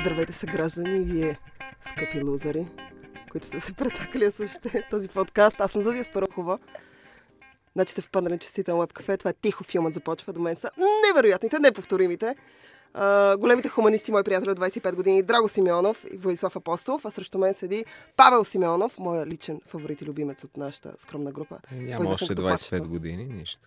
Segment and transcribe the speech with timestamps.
[0.00, 1.38] Здравейте са граждани, вие
[1.82, 2.66] скъпи лузари,
[3.30, 5.60] които сте се прецакали да слушате този подкаст.
[5.60, 6.58] Аз съм Зазия Спарухова.
[7.72, 9.16] Значи сте впаднали честител Web кафе.
[9.16, 10.32] Това е тихо филмът започва.
[10.32, 10.70] До мен са
[11.06, 12.36] невероятните, неповторимите.
[12.94, 17.38] А, големите хуманисти, мои приятели от 25 години, Драго Симеонов и Владислав Апостолов, а срещу
[17.38, 17.84] мен седи
[18.16, 21.58] Павел Симеонов, моя личен фаворит и любимец от нашата скромна група.
[21.72, 22.88] Няма По-известен още като 25 Пачето.
[22.88, 23.66] години, нищо.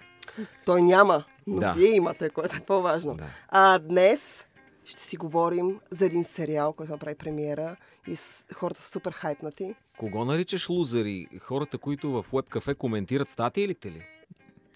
[0.66, 1.74] Той няма, но Да.
[1.78, 3.16] вие имате, което е по-важно.
[3.16, 3.30] Да.
[3.50, 4.46] А днес
[4.86, 7.76] ще си говорим за един сериал, който направи премиера
[8.08, 8.46] и с...
[8.54, 9.76] хората са супер хайпнати.
[9.98, 11.28] Кого наричаш лузери?
[11.42, 14.06] Хората, които в веб кафе коментират статиите ли?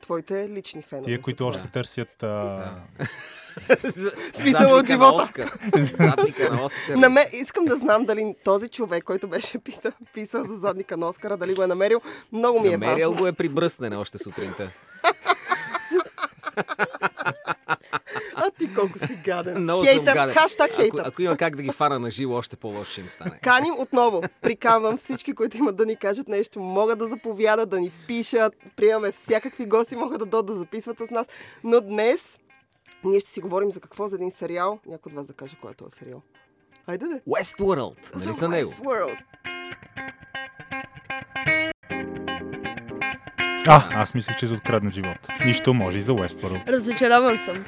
[0.01, 1.15] Твоите лични фенове.
[1.15, 1.49] Са които това.
[1.49, 2.23] още търсят...
[2.23, 2.73] А...
[4.33, 5.25] Смисъл от живота.
[5.75, 6.95] Задника на Оскар.
[6.95, 11.09] На ме, искам да знам дали този човек, който беше пита, писал за задника на
[11.09, 12.01] Оскара, дали го е намерил.
[12.31, 13.23] Много ми е Намерил важно.
[13.23, 14.69] го е при бръснене още сутринта.
[18.35, 19.61] А ти колко си гаден.
[19.61, 20.35] Много съм хейтър, гаден.
[20.35, 21.03] хаштаг Ако, хейтър.
[21.05, 23.39] ако има как да ги фана на живо, още по-лошо ще им стане.
[23.43, 24.21] Каним отново.
[24.41, 28.53] Приканвам всички, които имат да ни кажат нещо, могат да заповядат, да ни пишат.
[28.75, 31.27] Приемаме всякакви гости, могат да дойдат да записват с нас.
[31.63, 32.37] Но днес
[33.03, 34.07] ние ще си говорим за какво?
[34.07, 34.79] За един сериал.
[34.85, 36.21] Някой от вас да каже кой е този сериал.
[36.87, 37.19] Айде да.
[37.19, 37.95] Westworld.
[38.15, 38.71] Нали за него?
[38.71, 39.17] Westworld.
[43.69, 45.17] А, аз мислех, че за откраднат живот.
[45.45, 46.67] Нищо може и за Westworld.
[46.67, 47.65] Разочарован съм.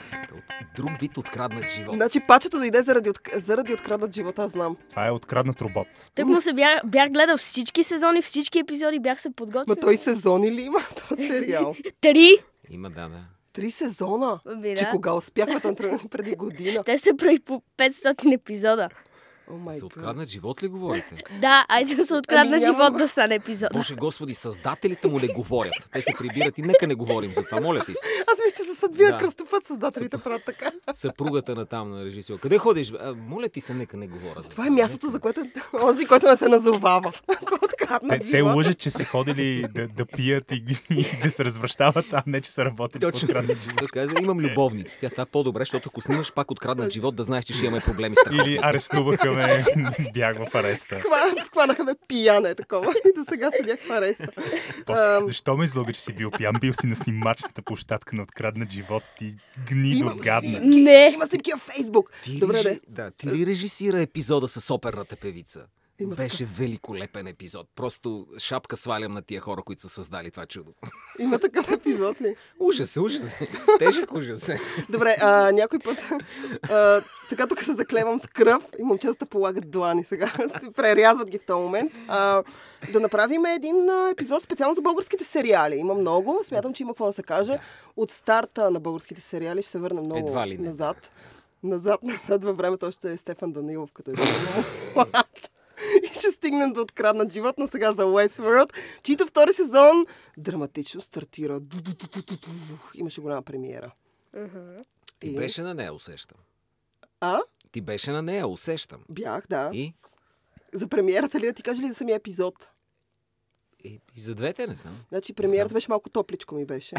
[0.76, 1.96] Друг вид откраднат живот.
[1.96, 3.20] Значи пачето дойде заради, от...
[3.34, 4.78] заради откраднат живота, аз знам.
[4.90, 5.88] Това е откраднат робот.
[6.16, 9.76] Тък му се бях, бях гледал всички сезони, всички епизоди, бях се подготвил.
[9.76, 11.76] Ма той сезони ли има този сериал?
[12.02, 12.38] Три!
[12.70, 13.20] Има, да, да.
[13.54, 14.40] Три сезона.
[14.48, 16.84] Ами Че кога успяхме да тръгнем преди година?
[16.84, 18.90] Те са прави по 500 епизода.
[19.50, 21.18] Май За откраднат живот ли говорите?
[21.42, 23.70] Да, айде да се открадна Ами, живот да стане епизода.
[23.74, 25.74] Боже Господи, създателите му не говорят.
[25.94, 28.00] Те се прибират и нека не говорим за това, моля ти се.
[28.34, 29.18] Аз мисля, че се съдбия Да.
[29.18, 30.72] кръстопът създателите правят така.
[30.94, 32.40] Съпругата на там на режисьор.
[32.40, 32.92] Къде ходиш?
[33.00, 34.42] А, моля ти се, нека не говоря.
[34.44, 35.44] за Това е мястото, за което
[35.84, 37.12] онзи, който не се назовава.
[37.64, 42.06] Откраднат Те, те лъжат, че са ходили да, да пият и, и да се развръщават,
[42.14, 43.26] а не, че са работили Точно.
[43.26, 43.92] откраднат живот.
[43.92, 44.98] Каза, имам любовници.
[45.02, 47.82] Тя това е по-добре, защото ако снимаш пак откраднат живот, да знаеш, че ще имаме
[47.82, 48.32] проблеми с.
[48.32, 49.66] Или арестуваха ме,
[50.14, 50.96] бях в ареста.
[50.96, 52.94] Хва- Хванаха ме пияне такова.
[53.06, 54.28] И до сега седях в ареста.
[54.86, 56.56] После, защо ме излага, че си бил пиян?
[56.62, 59.36] Бил си на снимачната площадка на откраднат живот и
[59.68, 60.50] гнидо Имам гадна.
[60.50, 60.82] снимки.
[60.82, 61.12] Не.
[61.14, 62.12] Има снимки във Фейсбук.
[62.24, 62.80] Ти, Добре, режи...
[62.88, 65.66] да, ти ли режисира епизода с оперната певица?
[66.00, 67.68] Има Беше великолепен епизод.
[67.76, 70.72] Просто шапка свалям на тия хора, които са създали това чудо.
[71.20, 72.36] Има такъв епизод ли?
[72.60, 73.38] Ужас, ужас.
[73.80, 74.52] Тежък ужас.
[74.90, 75.98] Добре, а, някой път,
[76.70, 80.34] а, така тук се заклевам с кръв и момчетата полагат длани сега.
[80.76, 81.92] Прерязват ги в този момент.
[82.08, 82.44] А,
[82.94, 85.76] да направим един а, епизод специално за българските сериали.
[85.76, 86.40] Има много.
[86.44, 87.60] Смятам, че има какво да се каже.
[87.96, 90.68] От старта на българските сериали ще се върнем много Едва ли не.
[90.70, 91.12] назад.
[91.64, 94.14] Назад, назад във времето още е Стефан Данилов, като е
[94.96, 95.52] млад.
[96.20, 100.06] И ще стигнем до откраднат живот, но сега за Westworld, чийто втори сезон
[100.38, 101.62] драматично стартира.
[102.96, 103.92] Имаше голяма премиера.
[105.20, 106.38] Ти беше на нея, усещам.
[107.22, 107.40] А?
[107.72, 109.00] Ти беше на нея, усещам.
[109.10, 109.70] Бях, да.
[109.74, 109.94] И?
[110.74, 112.70] За премиерата ли да ти кажа ли за самия епизод?
[113.84, 114.94] И, и за двете не знам.
[115.10, 116.96] Значи премиерата беше малко топличко ми беше.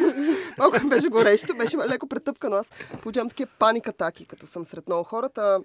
[0.58, 2.56] малко беше горещо, беше леко претъпкано.
[2.56, 2.70] Аз
[3.02, 5.60] получавам такива паник атаки, като съм сред много хората.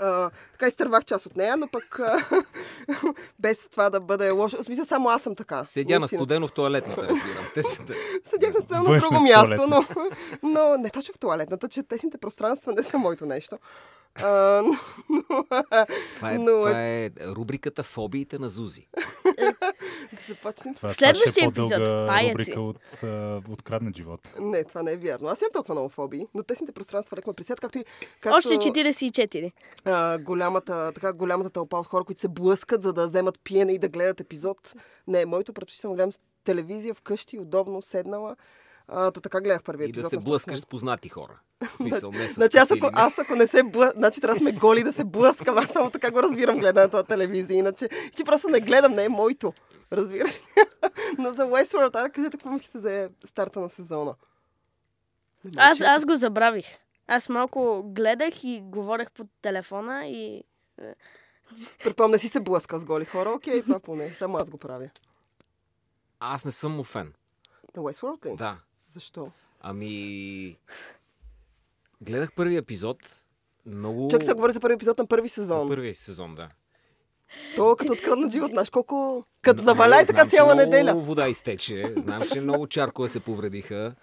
[0.00, 2.24] А, така изтървах част от нея, но пък а,
[3.38, 4.56] без това да бъде лошо.
[4.56, 5.64] В смисъл, само аз съм така.
[5.64, 7.44] Седя на студено в туалетната, разбирам.
[7.54, 7.62] Те.
[7.62, 9.84] Седях на студено на друго място, но,
[10.42, 13.58] но не точно в туалетната, че тесните пространства не са моето нещо.
[14.14, 14.74] А, но,
[15.08, 15.44] но,
[16.16, 18.88] Това е, но това е рубриката Фобиите на Зузи.
[20.12, 22.32] да започнем с Това, Следващия е епизод, паяци.
[22.32, 24.20] рубрика от а, откраднат живот.
[24.40, 25.28] Не, това не е вярно.
[25.28, 27.84] Аз имам толкова много фобии, но тесните пространства леко ме пресят, както и
[28.20, 29.52] както, Още 44.
[29.84, 33.78] А, голямата, така, голямата тълпа от хора, които се блъскат, за да вземат пиене и
[33.78, 34.74] да гледат епизод.
[35.06, 36.12] Не, моето предпочитам да гледам
[36.44, 38.36] телевизия вкъщи, удобно, седнала.
[38.88, 40.10] А, та така гледах първия И епизод.
[40.10, 41.40] да се блъскаш с познати хора.
[41.74, 43.92] В смисъл, не с Значи аз ако, аз ако не се блъ...
[43.96, 45.58] Значи трябва да сме голи да се блъскам.
[45.58, 47.58] Аз само така го разбирам гледането на телевизия.
[47.58, 49.52] Иначе, че просто не гледам, не е моето.
[49.92, 50.32] Разбираш?
[51.18, 54.14] Но за Westworld, а кажете какво мислите за старта на сезона.
[55.56, 56.66] Аз, аз го забравих.
[57.12, 60.44] Аз малко гледах и говорех по телефона и...
[61.84, 63.30] Предполагам, не си се блъскал с голи хора.
[63.30, 64.14] Окей, това поне.
[64.18, 64.90] Само аз го правя.
[66.20, 67.12] Аз не съм му фен.
[67.76, 68.36] На Westworld ли?
[68.36, 68.58] Да.
[68.88, 69.30] Защо?
[69.60, 70.56] Ами...
[72.00, 72.98] Гледах първи епизод.
[73.66, 74.08] Много...
[74.10, 75.68] Чак сега говори за първи епизод на първи На сезон.
[75.68, 76.48] Първия сезон, да.
[77.56, 79.24] То като откраднат живот, знаеш колко...
[79.42, 80.94] Като заваляй така цяла много неделя.
[80.94, 81.92] вода изтече.
[81.96, 83.94] Знам, че много чаркове се повредиха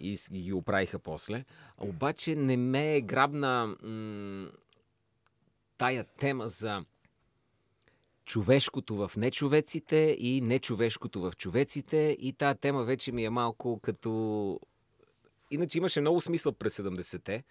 [0.00, 1.44] и ги оправиха после.
[1.78, 4.50] Обаче не ме е грабна м-
[5.78, 6.84] тая тема за
[8.24, 12.16] човешкото в нечовеците и нечовешкото в човеците.
[12.20, 14.60] И тая тема вече ми е малко като...
[15.50, 17.44] Иначе имаше много смисъл през 70-те,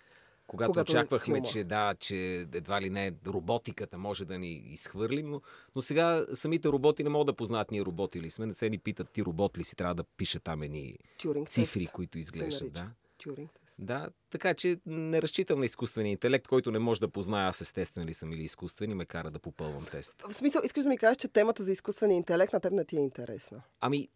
[0.49, 1.47] когато, Когато е очаквахме, филма.
[1.49, 5.41] че да, че едва ли не роботиката може да ни изхвърли, но,
[5.75, 8.77] но сега самите роботи не могат да познаят ние роботи ли сме, не се ни
[8.77, 12.73] питат ти робот ли си, трябва да пише там едни Тюринг цифри, тест които изглеждат.
[12.73, 12.91] Да.
[13.17, 13.75] Тюринг тест.
[13.79, 18.05] Да, така че не разчитам на изкуствения интелект, който не може да познае аз естествен
[18.05, 20.23] ли съм или изкуствен и ме кара да попълвам тест.
[20.29, 22.97] В смисъл, искаш да ми кажеш, че темата за изкуствения интелект на теб не ти
[22.97, 23.61] е интересна.
[23.79, 24.09] Ами,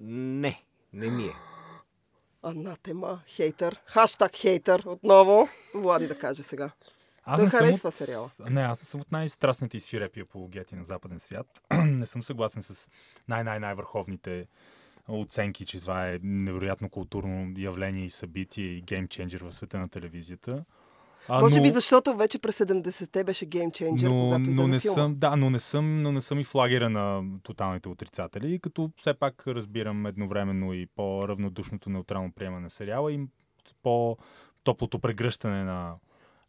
[0.00, 1.53] не, не ми е.
[2.44, 5.48] Анатема, хейтър, хаштаг хейтър, отново.
[5.74, 6.70] Влади да каже сега.
[7.24, 7.94] Аз Той харесва от...
[7.94, 8.30] сериала.
[8.50, 11.46] Не, аз не съм от най-страстните и свирепи апологети на западен свят.
[11.84, 12.88] не съм съгласен с
[13.28, 14.46] най-най-най-върховните
[15.08, 20.64] оценки, че това е невероятно културно явление и събитие и геймченджер в света на телевизията.
[21.28, 24.94] А, Може но- би защото вече през 70-те беше геймченджер, но, когато но не филма.
[24.94, 28.90] съм, да, но не съм, но не съм и в лагера на тоталните отрицатели, като
[28.96, 33.20] все пак разбирам едновременно и по-равнодушното неутрално приемане на сериала и
[33.82, 35.94] по-топлото прегръщане на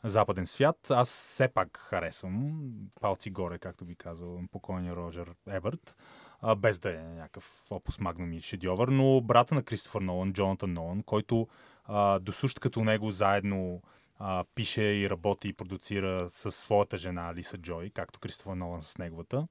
[0.04, 0.78] западен свят.
[0.90, 2.62] Аз все пак харесвам
[3.02, 5.96] палци горе, както би казал покойния Роджер Ебърт,
[6.42, 10.74] а, без да е някакъв опус магнум и шедьовър, но брата на Кристофър Нолан, Джонатан
[10.74, 11.48] Нолан, който
[11.86, 13.82] а, досущ като него заедно
[14.20, 18.98] а, пише и работи и продуцира със своята жена Лиса Джой, както Кристофър Нолан с
[18.98, 19.48] неговата,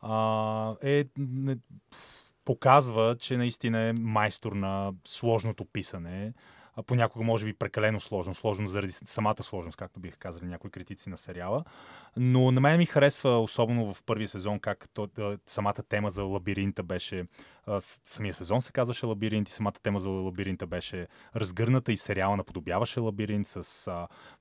[0.00, 1.56] а, е, не,
[2.44, 6.32] показва, че наистина е майстор на сложното писане.
[6.86, 11.16] Понякога може би прекалено сложно, сложно заради самата сложност, както биха казали някои критици на
[11.16, 11.64] сериала.
[12.16, 15.08] Но на мен ми харесва, особено в първия сезон, как то,
[15.46, 17.24] самата тема за лабиринта беше,
[18.06, 23.00] самия сезон се казваше лабиринт и самата тема за лабиринта беше разгърната и сериала наподобяваше
[23.00, 23.90] лабиринт с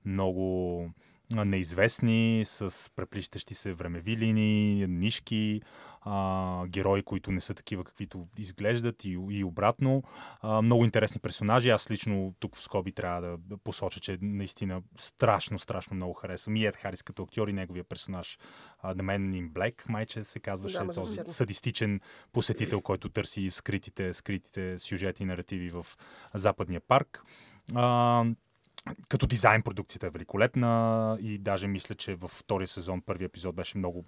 [0.06, 0.90] много
[1.36, 5.62] неизвестни, с преплищащи се времеви линии, нишки,
[6.02, 10.04] а, герои, които не са такива, каквито изглеждат и, и обратно.
[10.42, 11.70] А, много интересни персонажи.
[11.70, 16.56] Аз лично тук в Скоби трябва да- да посоча, че наистина страшно, страшно много харесвам.
[16.56, 18.40] И Ед Харис като актьор и неговия персонаж
[18.82, 21.32] а, The Man in Black, майче се казваше, Да, този черно.
[21.32, 22.00] садистичен
[22.32, 25.86] посетител, който търси скритите, скритите сюжети и наративи в
[26.34, 27.24] Западния парк.
[27.76, 28.26] А,
[29.10, 33.78] като дизайн продукцията е великолепна и даже мисля, че във втория сезон първи епизод беше
[33.78, 34.06] много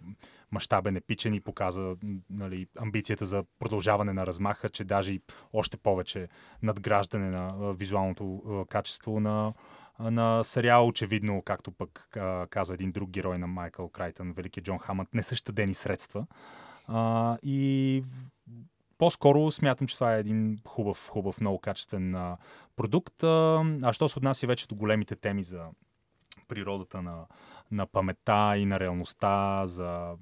[0.52, 1.96] мащабен, епичен и показа
[2.30, 5.22] нали, амбицията за продължаване на размаха, че даже и
[5.54, 6.28] още повече
[6.64, 9.54] надграждане на визуалното качество на,
[10.00, 10.88] на сериал.
[10.88, 12.18] Очевидно, както пък
[12.50, 16.26] каза един друг герой на Майкъл Крайтън, великият Джон Хамънд, не са щадени средства.
[16.88, 18.04] А, и
[19.04, 22.38] по-скоро смятам, че това е един хубав, хубав, много качествен а,
[22.76, 23.24] продукт.
[23.24, 25.66] А, а що се отнася вече до големите теми за
[26.48, 27.26] природата на,
[27.72, 30.16] на паметта и на реалността, за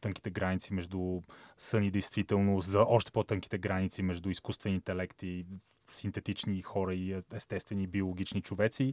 [0.00, 1.20] тънките граници между
[1.58, 5.46] сън и действителност, за още по-тънките граници между изкуствен интелект и
[5.88, 8.92] синтетични хора и естествени биологични човеци.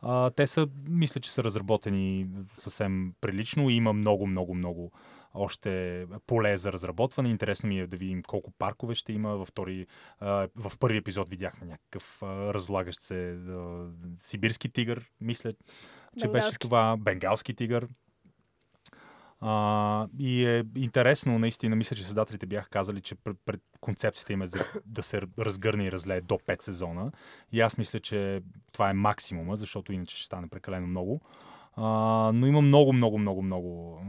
[0.00, 4.92] А, те са, мисля, че са разработени съвсем прилично и има много, много, много
[5.34, 7.28] още поле за разработване.
[7.28, 9.36] Интересно ми е да видим колко паркове ще има.
[9.36, 9.86] Във втори,
[10.56, 13.38] в първи епизод видяхме някакъв разлагащ се
[14.18, 15.52] сибирски тигър, мисля,
[16.18, 16.58] че беше Бенгалски.
[16.58, 16.96] това.
[16.96, 17.88] Бенгалски тигър.
[19.42, 24.42] А, и е интересно, наистина, мисля, че създателите бяха казали, че пред, пред концепцията им
[24.42, 27.12] е да, да се разгърне и разлее до 5 сезона.
[27.52, 31.20] И аз мисля, че това е максимума, защото иначе ще стане прекалено много.
[31.76, 31.84] А,
[32.34, 34.00] но има много, много, много, много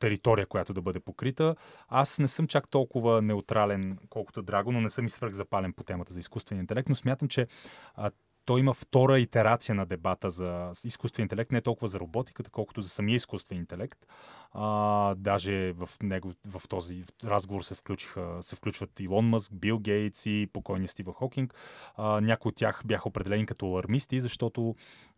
[0.00, 1.56] територия, която да бъде покрита.
[1.88, 6.12] Аз не съм чак толкова неутрален, колкото Драго, но не съм и свръхзапален по темата
[6.12, 7.46] за изкуствения интелект, но смятам, че
[7.94, 8.10] а,
[8.44, 12.88] той има втора итерация на дебата за изкуствен интелект, не толкова за роботиката, колкото за
[12.88, 14.06] самия изкуствен интелект.
[14.52, 20.26] А, даже в, него, в този разговор се, включиха, се включват Илон Мъск, Бил Гейтс
[20.26, 21.54] и покойния Стива Хокинг.
[21.96, 24.74] А, някои от тях бяха определени като алармисти, защото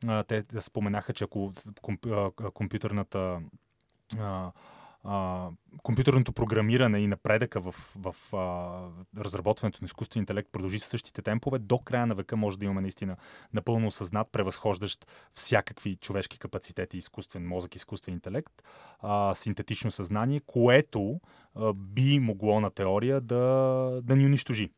[0.06, 1.50] а, те споменаха, че ако
[1.82, 3.40] комп, а, компютърната
[4.18, 4.52] а,
[5.04, 5.48] а,
[5.82, 11.58] компютърното програмиране и напредъка в, в а, разработването на изкуствен интелект продължи с същите темпове,
[11.58, 13.16] до края на века може да имаме наистина
[13.52, 18.62] напълно осъзнат, превъзхождащ всякакви човешки капацитети, изкуствен мозък, изкуствен интелект,
[19.00, 21.20] а, синтетично съзнание, което
[21.54, 24.70] а, би могло на теория да, да ни унищожи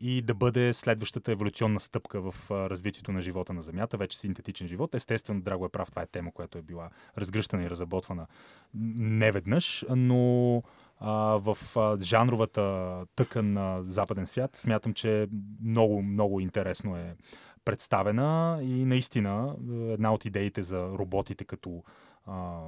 [0.00, 4.94] и да бъде следващата еволюционна стъпка в развитието на живота на Земята, вече синтетичен живот.
[4.94, 8.26] Естествено, Драго е прав, това е тема, която е била разгръщана и разработвана
[8.74, 10.62] неведнъж, но
[11.00, 15.26] а, в а, жанровата тъкан на западен свят смятам, че
[15.62, 17.16] много, много интересно е
[17.64, 19.56] представена и наистина
[19.92, 21.82] една от идеите за роботите като
[22.26, 22.60] а,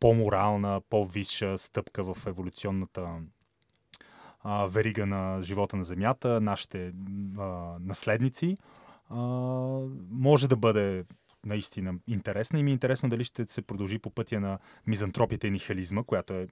[0.00, 3.08] по-морална, по-висша стъпка в еволюционната
[4.42, 6.92] а, верига на живота на Земята, нашите
[7.38, 7.42] а,
[7.80, 8.56] наследници,
[9.10, 9.16] а,
[10.10, 11.04] може да бъде
[11.46, 15.50] наистина интересна и ми е интересно дали ще се продължи по пътя на мизантропията и
[15.50, 16.48] нихилизма, която е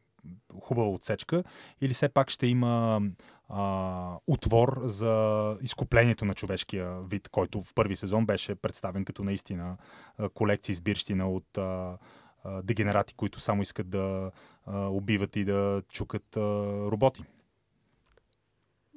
[0.60, 1.44] хубава отсечка,
[1.80, 3.00] или все пак ще има
[3.48, 9.76] а, отвор за изкуплението на човешкия вид, който в първи сезон беше представен като наистина
[10.34, 11.98] колекция избирщина от а,
[12.44, 14.30] а, дегенерати, които само искат да
[14.66, 16.40] а, убиват и да чукат а,
[16.90, 17.24] роботи.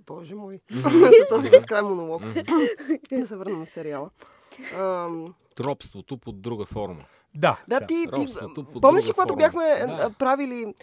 [0.05, 0.59] Боже мой.
[0.71, 2.21] За този безкрай монолог.
[3.09, 4.09] да се върна на сериала.
[4.75, 7.05] Ам, Тропството под друга форма.
[7.35, 10.09] Да, Да, ти, ти Робството под помниш ли, когато бяхме Да.
[10.19, 10.73] правили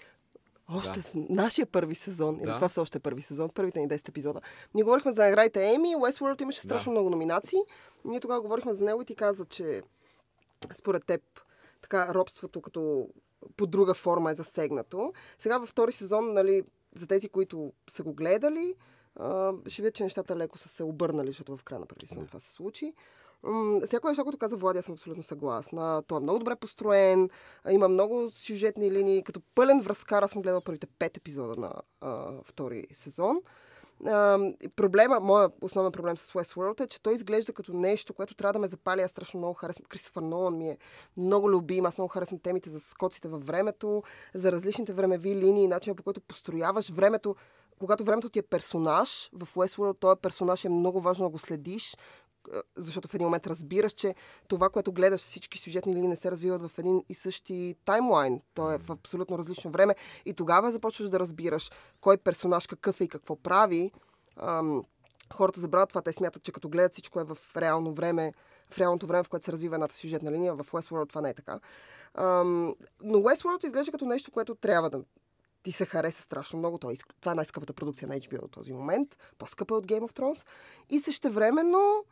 [0.68, 1.02] още Да.
[1.02, 2.54] в нашия първи сезон, или Да.
[2.54, 4.40] това все още е първи сезон, първите ни 10 епизода,
[4.74, 6.92] ние говорихме за наградите Еми, Westworld имаше страшно Да.
[6.92, 7.58] много номинации.
[8.04, 9.82] Ние тогава говорихме за него и ти каза, че
[10.72, 11.20] според теб
[11.82, 13.08] така робството като
[13.56, 15.12] по друга форма е засегнато.
[15.38, 16.62] Сега във втори сезон, нали,
[16.94, 18.74] за тези, които са го гледали,
[19.66, 22.40] ще видят, че нещата леко са се обърнали, защото в края на първи сезон това
[22.40, 22.94] се случи.
[23.42, 26.02] М, Всяко нещо, което каза Влади, аз съм абсолютно съгласна.
[26.06, 27.30] Той е много добре построен,
[27.70, 29.22] има много сюжетни линии.
[29.22, 33.40] Като пълен връзкар, аз съм гледала първите пет епизода на а, втори сезон.
[34.60, 38.52] И проблема, моя основен проблем с Westworld е, че той изглежда като нещо, което трябва
[38.52, 39.02] да ме запали.
[39.02, 39.84] Аз страшно много харесвам.
[39.88, 40.78] Кристофър Нолан ми е
[41.16, 41.86] много любим.
[41.86, 44.02] Аз много харесвам темите за скоците във времето,
[44.34, 47.36] за различните времеви линии, начина по който построяваш времето.
[47.80, 51.96] Когато времето ти е персонаж, в Westworld този персонаж е много важно да го следиш,
[52.76, 54.14] защото в един момент разбираш, че
[54.48, 58.40] това, което гледаш, всички сюжетни линии не се развиват в един и същи таймлайн.
[58.54, 59.94] То е в абсолютно различно време.
[60.26, 61.70] И тогава започваш да разбираш
[62.00, 63.90] кой персонаж какъв е и какво прави.
[64.36, 64.84] Ам,
[65.32, 66.02] хората забравят това.
[66.02, 68.32] Те смятат, че като гледат всичко е в реално време,
[68.70, 70.54] в реалното време, в което се развива едната сюжетна линия.
[70.54, 71.60] В Westworld това не е така.
[72.14, 75.02] Ам, но Westworld изглежда като нещо, което трябва да
[75.62, 76.78] ти се хареса страшно много.
[76.78, 79.18] Той, е това е най-скъпата продукция на HBO до този момент.
[79.38, 80.46] По-скъпа е от Game of Thrones.
[80.90, 82.04] И същевременно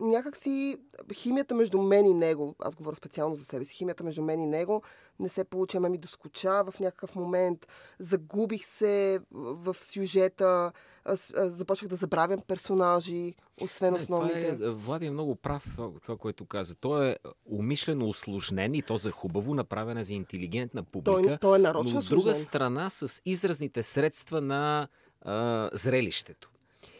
[0.00, 0.76] някакси
[1.12, 4.46] химията между мен и него, аз говоря специално за себе си, химията между мен и
[4.46, 4.82] него
[5.20, 7.66] не се получи, ама ми доскоча в някакъв момент,
[7.98, 10.72] загубих се в сюжета,
[11.04, 14.52] аз, аз започнах да забравям персонажи, освен Не, основните.
[14.52, 16.74] Това е, Влади е много прав това, което каза.
[16.74, 21.22] Той е умишлено усложнен и то за хубаво, направена за интелигентна публика.
[21.22, 22.44] Той, той е нарочно но от друга усложнен.
[22.44, 24.88] страна с изразните средства на
[25.20, 26.51] а, зрелището.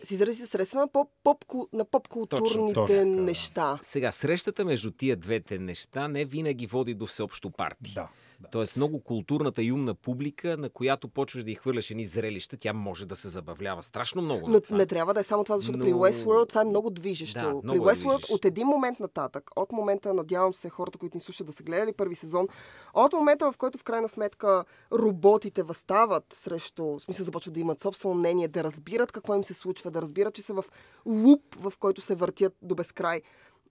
[0.04, 3.78] С изразите средства на, поп, поп, на поп-културните Точно, точно неща.
[3.82, 7.92] Сега, срещата между тия двете неща не винаги води до всеобщо парти.
[7.94, 8.09] Да.
[8.42, 8.49] Да.
[8.49, 12.72] Тоест много културната и умна публика, на която почваш да й хвърляш едни зрелища, тя
[12.72, 14.46] може да се забавлява страшно много.
[14.46, 14.76] на Но това.
[14.76, 17.40] не трябва да е само това, защото Но- при Westworld това е много движещо.
[17.40, 18.34] Да, при много е Westworld движещо.
[18.34, 21.92] от един момент нататък, от момента, надявам се хората, които ни слушат да са гледали
[21.92, 22.49] първи сезон,
[22.94, 27.80] от момента, в който в крайна сметка роботите възстават срещу, в смисъл започват да имат
[27.80, 30.64] собствено мнение, да разбират какво им се случва, да разбират, че са в
[31.06, 33.20] луп, в който се въртят до безкрай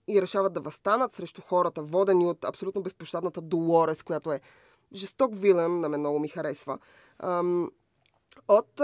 [0.08, 4.40] и решават да възстанат срещу хората, водени от абсолютно безпощадната Долорес, която е
[4.94, 6.78] жесток вилен, на мен много ми харесва.
[8.48, 8.80] От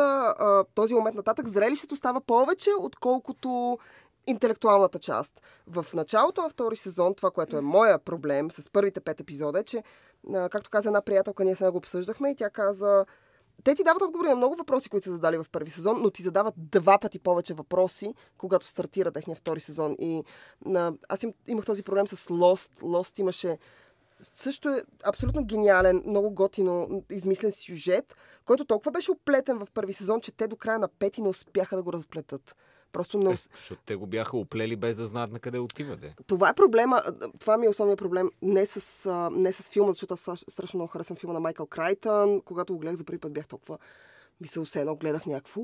[0.74, 3.78] този момент нататък зрелището става повече, отколкото
[4.26, 5.42] интелектуалната част.
[5.66, 9.64] В началото на втори сезон, това, което е моя проблем с първите пет епизода, е,
[9.64, 9.82] че,
[10.32, 13.06] както каза една приятелка, ние сега го обсъждахме и тя каза,
[13.64, 16.22] те ти дават отговори на много въпроси, които са задали в първи сезон, но ти
[16.22, 19.96] задават два пъти повече въпроси, когато стартира техния втори сезон.
[19.98, 20.24] И
[20.66, 22.80] а, аз им, имах този проблем с Lost.
[22.80, 23.58] Lost имаше
[24.34, 30.20] също е абсолютно гениален, много готино измислен сюжет, който толкова беше оплетен в първи сезон,
[30.20, 32.56] че те до края на пети не успяха да го разплетат.
[32.92, 36.04] Просто не Е, защото те го бяха оплели без да знаят на къде отиват.
[36.04, 36.14] Е.
[36.26, 37.02] Това е проблема.
[37.40, 38.30] Това ми е основният проблем.
[38.42, 41.66] Не с, а, не с филма, защото аз страш- страшно много харесвам филма на Майкъл
[41.66, 42.40] Крайтън.
[42.40, 43.78] Когато го гледах за първи път, бях толкова
[44.40, 45.62] мисля, все едно гледах някакво,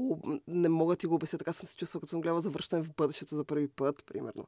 [0.48, 2.94] не мога да ти го обясня, така съм се чувствала, като съм гледала завръщане в
[2.96, 4.44] бъдещето за първи път, примерно.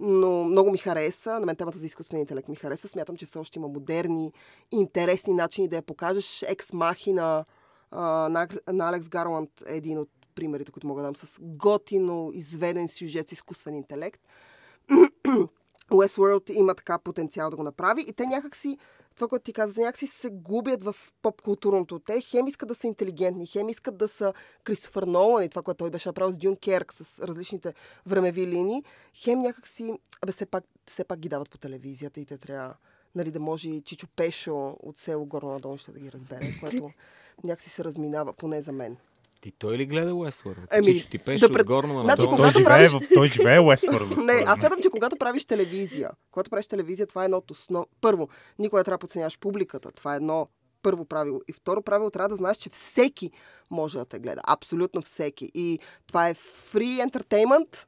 [0.00, 3.38] Но много ми хареса, на мен темата за изкуствения интелект ми харесва, смятам, че все
[3.38, 4.32] още има модерни,
[4.70, 6.42] интересни начини да я покажеш.
[6.42, 7.44] Екс Махина
[7.92, 12.88] на, на Алекс Гарланд е един от примерите, които мога да дам с готино, изведен
[12.88, 14.20] сюжет с изкуствен интелект.
[15.90, 18.78] Westworld има така потенциал да го направи и те някакси,
[19.14, 21.98] това, което ти каза, някакси се губят в поп-културното.
[21.98, 24.32] Те хем искат да са интелигентни, хем искат да са
[24.64, 27.74] Кристофър Нолан и това, което той беше направил с Дюн Керк с различните
[28.06, 29.92] времеви линии, хем някакси,
[30.22, 32.74] абе, все пак, все пак ги дават по телевизията и те трябва
[33.14, 36.90] нали, да може и Чичо Пешо от село Горно Надолнище да ги разбере, което
[37.44, 38.96] някакси се разминава, поне за мен.
[39.40, 40.66] Ти той ли гледа Westworld?
[40.78, 42.26] Еми, Чичо ти пеше да пред- отгорно, ама Значи.
[42.36, 44.16] Той, живее, правиш- той живее Уестфорд.
[44.16, 47.86] Не, аз смятам, че когато правиш телевизия, когато правиш телевизия, това е едно от основ...
[48.00, 48.28] Първо,
[48.58, 49.92] никога не трябва да подценяваш публиката.
[49.92, 50.48] Това е едно
[50.82, 51.40] първо правило.
[51.48, 53.30] И второ правило, трябва да знаеш, че всеки
[53.70, 54.40] може да те гледа.
[54.46, 55.50] Абсолютно всеки.
[55.54, 57.86] И това е free entertainment.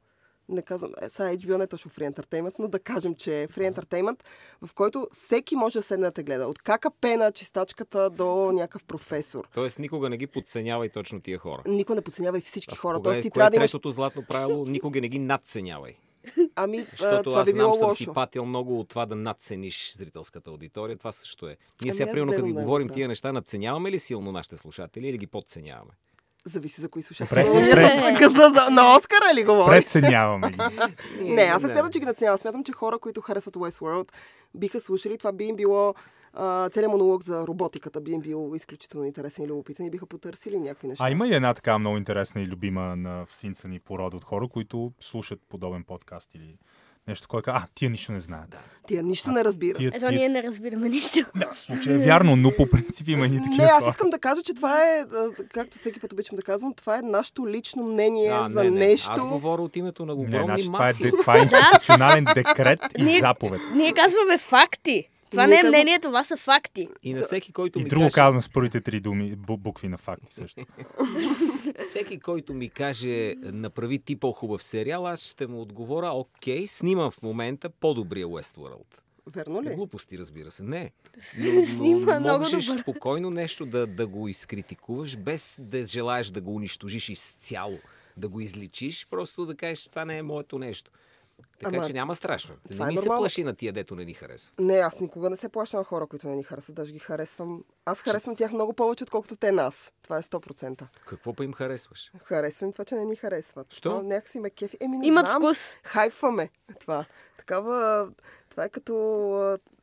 [0.51, 3.47] Не казвам, е, сега HBO не е точно free entertainment, но да кажем, че е
[3.47, 4.23] free entertainment,
[4.61, 6.47] в който всеки може да седне да те гледа.
[6.47, 9.47] От ККП на чистачката до някакъв професор.
[9.53, 11.63] Тоест никога не ги подценявай точно тия хора.
[11.67, 12.97] Никой не подценява и всички хора.
[12.97, 13.71] Кога, Тоест ти трябва е да имаш...
[13.85, 14.65] златно правило?
[14.65, 15.95] Никога не ги надценявай.
[16.55, 17.97] Ами, а, Защото това аз би знам, съм лошо.
[17.97, 20.97] си патил много от това да надцениш зрителската аудитория.
[20.97, 21.49] Това също е.
[21.49, 25.07] Ние Ами сега, примерно, като да го говорим тия неща, надценяваме ли силно нашите слушатели
[25.07, 25.91] или ги подценяваме?
[26.45, 27.29] Зависи за кои слушатели.
[27.29, 29.83] Пред- на Оскара ли говориш?
[29.83, 30.57] Преценяваме ги.
[31.23, 32.37] Не, аз не смятам, че ги наценявам.
[32.37, 34.11] Смятам, че хора, които харесват Westworld,
[34.55, 35.17] биха слушали.
[35.17, 35.93] Това би им било
[36.71, 40.87] целият монолог за роботиката би им бил изключително интересен и любопитен и биха потърсили някакви
[40.87, 41.03] неща.
[41.05, 44.47] А има и една така много интересна и любима на всинца ни порода от хора,
[44.47, 46.57] които слушат подобен подкаст или
[47.07, 48.59] нещо, кой казва, а, тия нищо не знаят.
[48.87, 49.77] Тия нищо не разбират.
[49.77, 50.11] Тия, Ето, тия...
[50.11, 51.19] ние не разбираме нищо.
[51.35, 54.19] Да, в случая е вярно, но по принцип има и такива Не, аз искам да
[54.19, 57.83] кажа, че това е, а, както всеки път обичам да казвам, това е нашето лично
[57.83, 58.79] мнение А, за не, не.
[58.79, 59.11] нещо.
[59.11, 61.11] Аз говоря от името на Не, огромни значи, това, е, маси.
[61.11, 63.61] това е институционален декрет и Ние- заповед.
[63.75, 65.07] Ние казваме факти.
[65.31, 66.87] Това не е казвам- мнение, това са факти.
[67.03, 69.87] И на всеки, който И ми друго каже, казвам с първите три думи, бу- букви
[69.87, 70.65] на факти също.
[71.77, 77.21] всеки, който ми каже, направи ти по-хубав сериал, аз ще му отговоря, окей, снимам в
[77.21, 78.85] момента по-добрия Westworld.
[79.27, 79.75] Верно ли?
[79.75, 80.63] Глупости, разбира се.
[80.63, 80.91] Не.
[81.67, 82.81] Снима много можеш добър.
[82.81, 87.77] спокойно нещо да, да го изкритикуваш, без да желаеш да го унищожиш изцяло,
[88.17, 90.91] да го изличиш, просто да кажеш, това не е моето нещо.
[91.59, 92.55] Така Ама, че няма страшно.
[92.71, 93.21] това Не е ми се нормално.
[93.21, 94.53] плаши на тия, дето не ни харесва.
[94.59, 96.75] Не, аз никога не се плаша на хора, които не ни харесват.
[96.75, 97.63] Даже ги харесвам.
[97.85, 99.91] Аз харесвам тях много повече, отколкото те нас.
[100.03, 100.83] Това е 100%.
[101.05, 102.11] Какво па им харесваш?
[102.23, 103.73] Харесвам това, че не ни харесват.
[103.73, 103.89] Що?
[103.89, 104.77] Това някакси ме кефи.
[104.81, 105.41] Еми, не Имат знам.
[105.41, 105.75] вкус.
[105.83, 107.05] Хайфваме това.
[107.37, 108.07] Такава,
[108.49, 108.93] това е като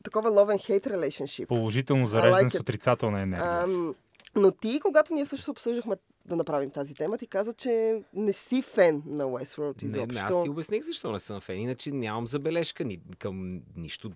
[0.03, 1.47] такова love and hate relationship.
[1.47, 3.63] Положително I зареждане like с отрицателна енергия.
[3.63, 3.95] Ам,
[4.35, 5.97] но ти, когато ние всъщност обсъждахме
[6.29, 10.15] да направим тази тема, ти каза, че не си фен на Westworld Не, изобщо.
[10.15, 11.61] не, аз ти обясних защо не съм фен.
[11.61, 14.11] Иначе нямам забележка ни, към нищо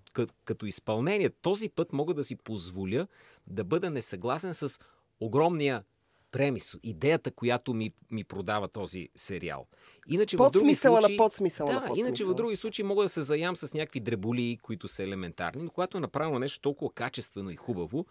[0.45, 1.31] като изпълнение.
[1.31, 3.07] Този път мога да си позволя
[3.47, 4.79] да бъда несъгласен с
[5.21, 5.85] огромния
[6.33, 9.67] премис, идеята, която ми, ми продава този сериал.
[10.09, 11.17] Иначе в Под други случаи...
[11.17, 12.09] на подсмисъла Да, на подсмисъла.
[12.09, 15.71] иначе в други случаи мога да се заям с някакви дреболии, които са елементарни, но
[15.71, 18.07] когато е направено нещо толкова качествено и хубаво,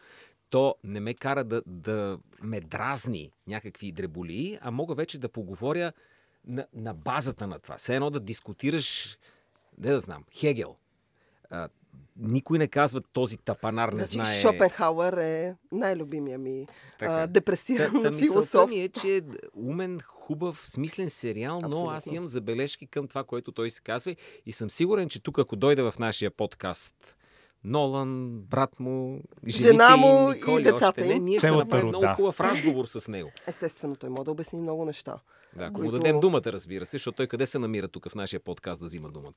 [0.52, 5.94] то не ме кара да, да ме дразни някакви дреболии, а мога вече да поговоря
[6.46, 7.78] на, на базата на това.
[7.78, 9.18] Все едно да дискутираш,
[9.78, 10.76] не да знам, Хегел.
[11.50, 11.70] А,
[12.18, 14.42] никой не казва този тапанар не Значи, знае.
[14.42, 16.68] Шопенхауер е най-любимия ми
[17.00, 17.14] Така.
[17.14, 18.70] а, Та, депресиран та мисълта философ.
[18.70, 19.22] ми е, че е
[19.56, 21.90] умен, хубав, смислен сериал, но Абсолютно.
[21.90, 25.56] аз имам забележки към това, което той се казва и съм сигурен, че тук, ако
[25.56, 27.18] дойде в нашия подкаст
[27.64, 31.24] Нолан, брат му, жените Жена му им, Николи, и децата им.
[31.26, 33.32] ние ще направим много хубав разговор с него.
[33.48, 35.16] Естествено, той може да обясни много неща.
[35.56, 38.16] Да, ако Които- му дадем думата, разбира се, защото той къде се намира тук в
[38.16, 39.34] нашия подкаст да взима думата.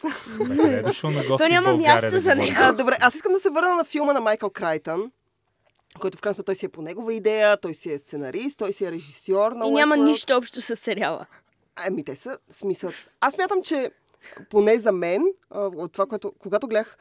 [0.62, 0.82] Е
[1.38, 2.56] То няма място за него.
[2.58, 5.10] А, добре, аз искам да се върна на филма на Майкъл Крайтън,
[6.00, 8.72] който в крайна сметка той си е по негова идея, той си е сценарист, той
[8.72, 10.04] си е режисьор на И няма Westworld.
[10.04, 11.26] нищо общо с сериала.
[11.78, 12.90] Ами те са смисъл.
[13.20, 13.90] Аз мятам, че
[14.50, 16.98] поне за мен, от това, което, когато гледах,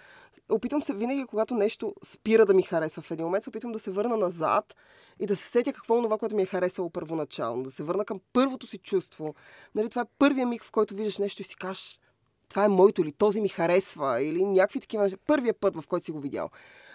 [0.49, 3.79] опитвам се винаги, когато нещо спира да ми харесва в един момент, се опитвам да
[3.79, 4.75] се върна назад
[5.19, 7.63] и да се сетя какво е това, което ми е харесало първоначално.
[7.63, 9.35] Да се върна към първото си чувство.
[9.75, 11.99] Нали, това е първия миг, в който виждаш нещо и си кажеш,
[12.49, 15.17] това е моето или този ми харесва, или някакви такива неща.
[15.27, 16.49] Първия път, в който си го видял.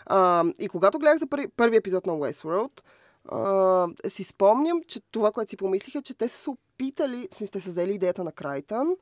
[0.07, 2.81] А, и когато гледах за първи, първи епизод на Westworld,
[3.29, 7.35] а, си спомням, че това, което си помислих е, че те са се опитали, в
[7.35, 8.97] смисъл, те са взели идеята на Крайтън,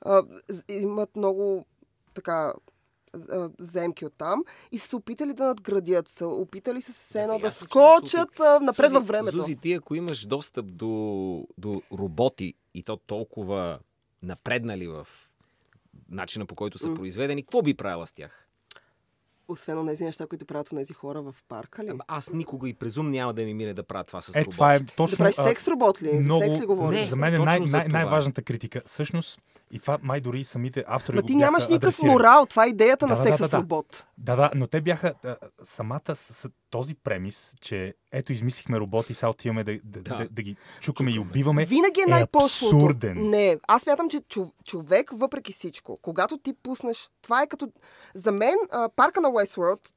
[0.00, 0.22] а,
[0.70, 1.66] имат много
[2.14, 2.54] така
[3.58, 7.42] земки от там и са се опитали да надградят, са опитали са се едно Да,
[7.42, 9.36] да скочат а, напред Зузи- във времето.
[9.36, 10.88] Зузи, ти ако имаш достъп до,
[11.58, 13.78] до роботи и то толкова
[14.22, 15.08] напреднали в
[16.08, 16.94] начина по който са М.
[16.94, 18.43] произведени, какво би правила с тях?
[19.48, 21.90] Освен тези неща, които правят тези хора в парка ли?
[22.08, 24.50] Аз никога и презум няма да ми мине да правя това с Е, роботи.
[24.50, 25.18] това е Да точно...
[25.18, 26.12] правиш а, секс робот ли?
[26.12, 27.00] много, За секс ли говориш?
[27.00, 28.82] Не, за мен е най- най- най-важната критика.
[28.86, 32.12] Всъщност, и това май дори и самите автори Ма го ти нямаш никакъв адресирали.
[32.12, 32.46] морал.
[32.46, 33.58] Това е идеята на Да, да, секс да, с да.
[33.58, 34.06] робот.
[34.18, 39.14] Да, да, но те бяха а, самата с, с този премис, че ето измислихме роботи,
[39.14, 40.16] сега отиваме да, да, Да.
[40.16, 41.64] да, да ги чукаме и убиваме.
[41.64, 42.76] Винаги е е най-пошлото.
[42.76, 43.30] абсурден.
[43.30, 47.68] Не, аз мятам, че чов- човек, въпреки всичко, когато ти пуснеш, това е като...
[48.14, 49.90] За мен, а, парка на Westworld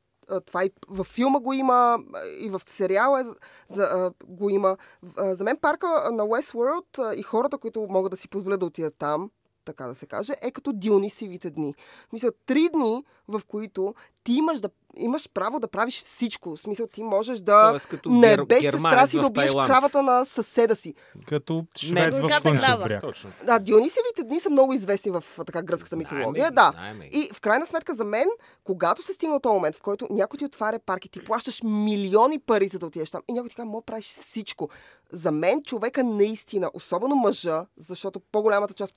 [0.46, 2.00] това и в филма го има,
[2.40, 3.36] и в сериала
[3.70, 4.78] за, го има.
[5.18, 9.32] За мен парка на Westworld и хората, които могат да си позволят да отидат там,
[9.66, 11.76] така да се каже, е като Дионисивите дни.
[12.14, 14.70] Мисля, три дни, в които ти имаш, да,
[15.00, 16.56] имаш право да правиш всичко.
[16.56, 18.46] В смисъл, ти можеш да Тоест, като не гер...
[18.46, 20.94] беш германец сестра си да убиеш кравата на съседа си.
[21.28, 23.04] Като швед в Слънчев бряг.
[23.46, 26.50] Да, Дионисевите дни са много известни в така гръцката митология.
[26.50, 26.74] ги, Да.
[27.12, 28.28] И в крайна сметка за мен,
[28.64, 32.68] когато се стигна този момент, в който някой ти отваря парки, ти плащаш милиони пари,
[32.68, 34.70] за да отидеш там, и някой ти казва, мога правиш всичко.
[35.12, 38.94] За мен човека наистина, особено мъжа, защото по-голямата част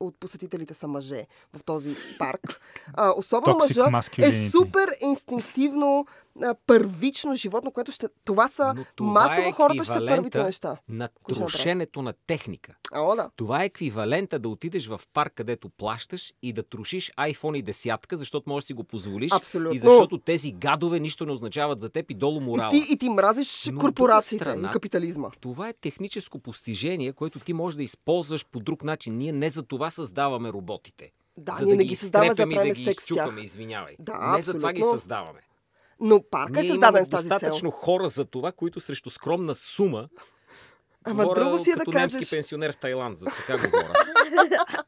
[0.00, 2.60] от посетителите са мъже в този парк,
[2.94, 6.06] а, особено Toxic мъжа е супер инстинктивно,
[6.66, 8.08] първично животно, което ще...
[8.24, 10.76] Това са Но това масово е хората ще първите неща.
[10.88, 12.74] На трошенето на техника.
[12.94, 13.30] О, да.
[13.36, 18.16] Това е еквивалента да отидеш в парк, където плащаш и да трошиш iPhone и десятка,
[18.16, 19.32] защото можеш да си го позволиш.
[19.32, 19.74] Абсолютно.
[19.74, 22.70] И защото тези гадове нищо не означават за теб и долу И морала.
[22.70, 25.30] ти, и ти мразиш Но корпорациите страна- и капитализма.
[25.40, 29.16] Това е техническо постижение, което ти можеш да използваш по друг начин.
[29.16, 31.12] Ние не за това създаваме роботите.
[31.36, 33.40] Да, за ние да не ги създаваме за да и правим да ги секс изчукаме,
[33.40, 33.94] извинявай.
[33.98, 34.98] Да, не за това ги абсолютно.
[34.98, 35.40] създаваме.
[36.00, 37.78] Но парка е създаден с тази достатъчно цел.
[37.78, 40.08] хора за това, които срещу скромна сума
[41.04, 42.30] Ама говоря друго си е да немски кажеш...
[42.30, 43.92] пенсионер в Тайланд, за така говоря.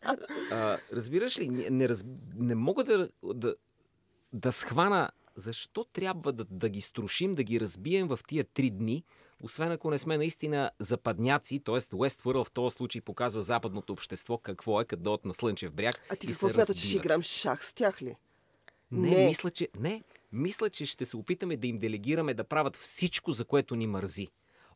[0.51, 2.05] а, разбираш ли, не, не, раз,
[2.37, 3.55] не мога да, да,
[4.33, 9.05] да схвана защо трябва да, да ги струшим, да ги разбием в тия три дни,
[9.41, 11.75] освен ако не сме наистина западняци, т.е.
[11.75, 16.27] Westworld в този случай показва западното общество какво е, като на Слънчев бряг А ти
[16.27, 18.17] какво смяташ, че ще играем шах с тях ли?
[18.91, 19.27] Не, Не.
[19.27, 20.03] мисля, че не.
[20.33, 24.29] Мисля, че ще се опитаме да им делегираме да правят всичко, за което ни мързи.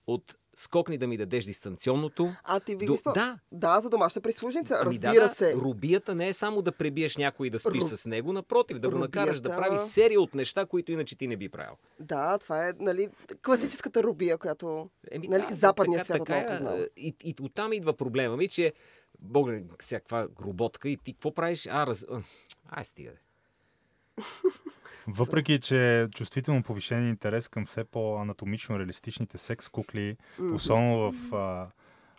[0.07, 2.33] От скокни да ми дадеш дистанционното.
[2.45, 2.97] А ти ви до...
[2.97, 3.13] спа...
[3.13, 4.79] Да, Да, за домашна прислужница.
[4.81, 5.55] Ами да, Разбира да, се.
[5.55, 8.91] Рубията не е само да пребиеш някой и да спиш Ру- с него, напротив, да
[8.91, 11.75] го накараш да Рубията- прави серия от неща, които иначе ти не би правил.
[12.01, 13.09] Да, това е нали,
[13.45, 16.89] класическата рубия, която Еми, нали, да, западният така, свят така е, познава.
[16.97, 18.73] И, и оттам идва проблема ми, че
[19.19, 19.49] Бог,
[19.81, 21.67] всякаква роботка и ти какво правиш?
[21.67, 22.07] А, раз...
[22.69, 23.11] Ай, стига.
[23.11, 23.26] де.
[25.09, 30.17] Въпреки, че чувствително повишен интерес към все по-анатомично реалистичните секс кукли,
[30.53, 31.35] особено в...
[31.35, 31.69] А,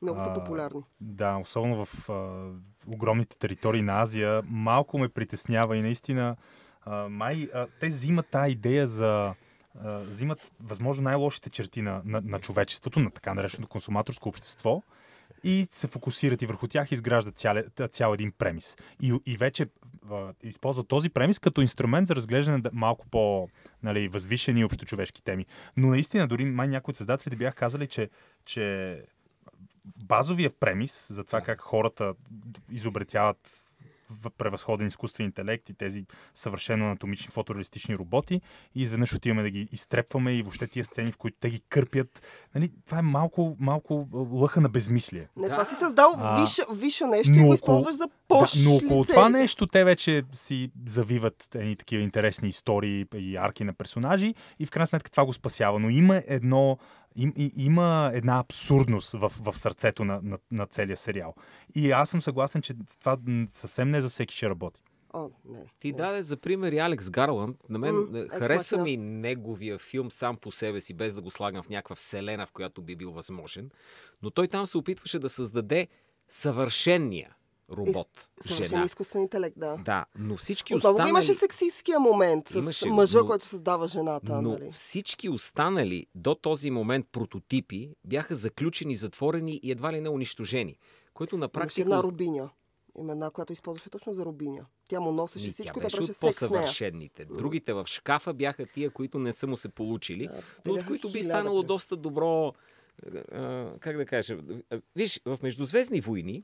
[0.01, 0.81] Много са а, популярни.
[1.01, 2.57] Да, особено в, а, в
[2.87, 6.35] огромните територии на Азия, малко ме притеснява и наистина
[6.81, 9.33] а, май а, те взимат тази идея за
[9.83, 14.83] а, взимат възможно най-лошите черти на, на, на човечеството, на така нареченото консуматорско общество
[15.43, 17.55] и се фокусират и върху тях изграждат цял,
[17.91, 18.77] цял един премис.
[19.01, 19.67] И, и вече
[20.11, 23.49] а, използват този премис като инструмент за разглеждане на малко по
[23.83, 24.09] нали,
[24.65, 25.45] общочовешки теми.
[25.77, 28.09] Но наистина, дори май някои от създателите бях казали, че,
[28.45, 28.97] че
[30.03, 32.13] базовия премис за това как хората
[32.71, 33.66] изобретяват
[34.37, 38.41] превъзходен изкуствен интелект и тези съвършено анатомични фотореалистични роботи
[38.75, 42.21] и изведнъж отиваме да ги изтрепваме и въобще тия сцени, в които те ги кърпят.
[42.55, 45.27] Нали, това е малко, малко лъха на безмислие.
[45.37, 45.51] Не, Да.
[45.51, 48.75] това си създал А, висше нещо и но го около- използваш за Да, пошли но
[48.75, 49.13] около цели.
[49.13, 54.65] това нещо те вече си завиват едни такива интересни истории и арки на персонажи и
[54.65, 55.79] в крайна сметка това го спасява.
[55.79, 56.77] Но има едно
[57.17, 61.35] им, и, има една абсурдност в, в сърцето на, на, на целия сериал.
[61.75, 63.17] И аз съм съгласен, че това
[63.49, 64.81] съвсем не за всеки ще работи.
[65.13, 65.65] О, не.
[65.79, 65.97] Ти не.
[65.97, 67.57] даде за пример и Алекс Гарланд.
[67.69, 68.83] На мен Екс хареса Махина.
[68.83, 72.51] ми неговия филм сам по себе си, без да го слагам в някаква вселена, в
[72.51, 73.69] която би бил възможен.
[74.21, 75.87] Но той там се опитваше да създаде
[76.27, 77.36] съвършенния
[77.71, 78.29] робот.
[78.41, 78.85] Съвършен жена.
[78.85, 79.77] изкуствен интелект, да.
[79.85, 81.09] Да, но всички Отново останали...
[81.09, 84.41] имаше сексистския момент с Имаше, мъжа, но- който създава жената.
[84.41, 84.71] Но нали?
[84.71, 90.77] всички останали до този момент прототипи бяха заключени, затворени и едва ли не унищожени.
[91.13, 91.81] Което на Имаше практика...
[91.81, 92.49] една рубиня.
[92.99, 94.65] Има една, която използваше точно за рубиня.
[94.89, 97.25] Тя му носеше Ми, всичко, да беше от по-съвършените.
[97.25, 100.29] Другите в шкафа бяха тия, които не са му се получили,
[100.63, 102.51] те но от които би станало доста добро а,
[103.79, 104.37] как да кажа,
[104.95, 106.43] виж, в Междузвездни войни,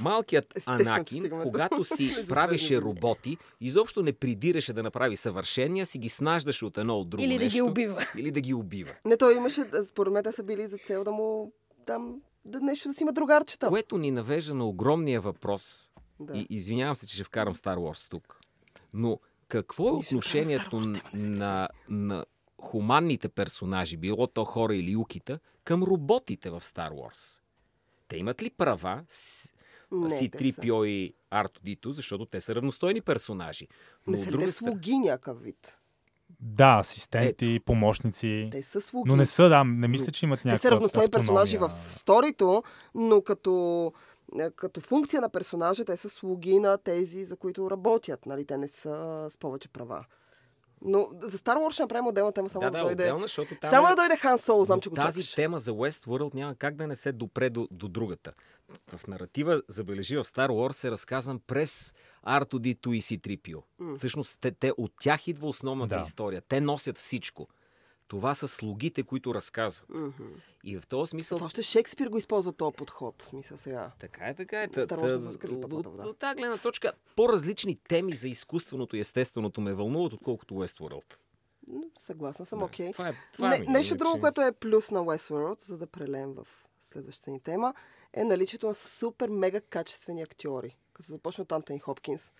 [0.00, 6.64] малкият Анакин, когато си правеше роботи, изобщо не придираше да направи съвършения, си ги снаждаше
[6.64, 7.56] от едно от друго Или да нещо.
[7.56, 8.06] ги убива.
[8.16, 8.90] Или да ги убива.
[9.04, 11.52] Не, той имаше, според мен, те са били за цел да му
[11.86, 13.68] там да нещо да си има другарчета.
[13.68, 16.38] Което ни навежда на огромния въпрос, Да.
[16.38, 18.40] и извинявам се, че ще вкарам Star Wars тук,
[18.92, 22.24] но какво е вкараме отношението се на, на
[22.62, 27.40] хуманните персонажи, било то хора или укита, към роботите в Star Wars?
[28.08, 29.52] Те имат ли права с,
[30.08, 30.44] си те са.
[30.44, 33.68] 3PO и R2D2, защото те са равностойни персонажи.
[34.06, 35.78] Но Не са друга те слуги някакъв вид?
[36.40, 38.48] Да, асистенти, помощници.
[38.52, 39.10] Те са слуги.
[39.10, 42.62] Но не са, да, не мисля, че имат Те някаква са равностойни персонажи в сторито,
[42.94, 43.92] но като,
[44.38, 48.26] е, като функция на персонажа те са слуги на тези, за които работят.
[48.26, 48.44] Нали?
[48.44, 50.04] Те не са с повече права.
[50.84, 53.02] Но за Star Wars ще направим отделна тема, само да, да, да, дойде.
[53.02, 53.90] отделна, защото там Само е...
[53.90, 55.34] да дойде Хан Соло, знам, Но че го тази чакаш.
[55.34, 58.32] тема за Westworld няма как да не се допре до, до другата.
[58.88, 61.94] В наратива, забележи, в Star Wars е разказан през
[62.26, 63.62] R2D2 и C-3PO.
[63.78, 63.96] М.
[63.96, 66.00] Всъщност, те, те, от тях идва основната Да.
[66.00, 66.42] история.
[66.42, 67.48] Те носят всичко.
[68.08, 69.88] Това са слугите, които разказват.
[69.90, 70.24] Мгм.
[70.64, 71.38] И в този смисъл...
[71.38, 73.90] Това още Шекспир го използва този подход, смисъл сега.
[73.98, 74.68] Така е, така е.
[74.68, 80.12] Та- та- възкрили от- тази гледна точка, по-различни теми за изкуственото и естественото ме вълнуват,
[80.12, 81.14] отколкото Westworld.
[81.98, 82.92] Съгласна съм, Да, окей.
[82.92, 85.86] Това е, това Не, ми, нещо иначе- друго, което е плюс на Westworld, за да
[85.86, 86.46] прелеем в
[86.80, 87.74] следващата ни тема,
[88.12, 90.76] е наличието на супер мега качествени актьори.
[90.92, 92.32] Като започна от Антони Хопкинс,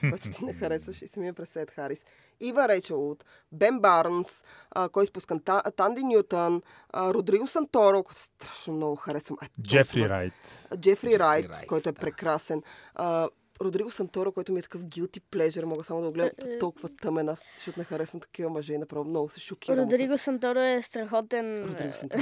[0.00, 2.04] който ти не харесваш и самия през Ед Харис.
[2.40, 8.20] Ива Рейчел Уд, Бен Барнс, а, кой изпускан, Та, Танди Нютън, а, Родриго Санторо, който
[8.20, 9.38] страшно много харесвам.
[9.42, 10.32] Е, Джефри Райт.
[10.76, 12.00] Джефри Райт, Райт, който е да.
[12.00, 12.62] прекрасен.
[12.94, 13.28] А,
[13.62, 16.88] Родриго Санторо, който ми е такъв guilty pleasure, мога само да го гледам Е, толкова
[17.02, 19.84] тъмен, аз защото не харесвам такива мъже и направо много се шокирам.
[19.84, 21.64] Родриго Санторо е страхотен...
[21.64, 22.20] Родриго Санторо.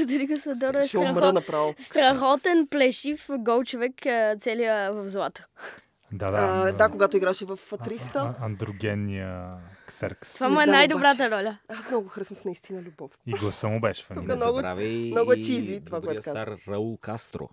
[0.00, 1.34] Родриго Санторо е Ще умра страхот...
[1.34, 1.74] направо.
[1.78, 3.94] страхотен плешив гол човек,
[4.40, 5.42] целия в злато.
[6.12, 6.72] Да, А, да.
[6.72, 8.16] да, когато играше в А- 300.
[8.16, 9.54] а- Андрогенния
[9.86, 10.34] Ксеркс.
[10.34, 11.58] Това му е най-добрата роля.
[11.68, 13.10] Аз много го харесвам в наистина любов.
[13.26, 14.62] И гласа му беше Тук много-
[15.06, 16.30] много е чизи това, което каза.
[16.30, 17.48] стар Раул Кастро.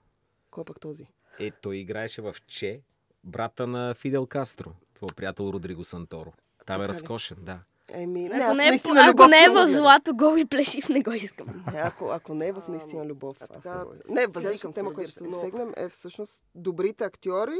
[0.51, 1.07] Кой е пък този?
[1.39, 2.81] Е, той играеше в Че,
[3.23, 6.33] брата на Фидел Кастро, твой приятел Родриго Санторо.
[6.65, 7.59] Там е разкошен, да.
[7.89, 10.45] Еми, не, Ако аз не, е, наистина ако любов не е в злато, гол и
[10.45, 11.47] плешив, не го искам.
[11.73, 13.37] Не, ако, ако не е в наистина любов.
[13.41, 14.39] а Аз така, не, го...
[14.41, 17.57] не се, тема, която ще но- засегнем е всъщност добрите актьори,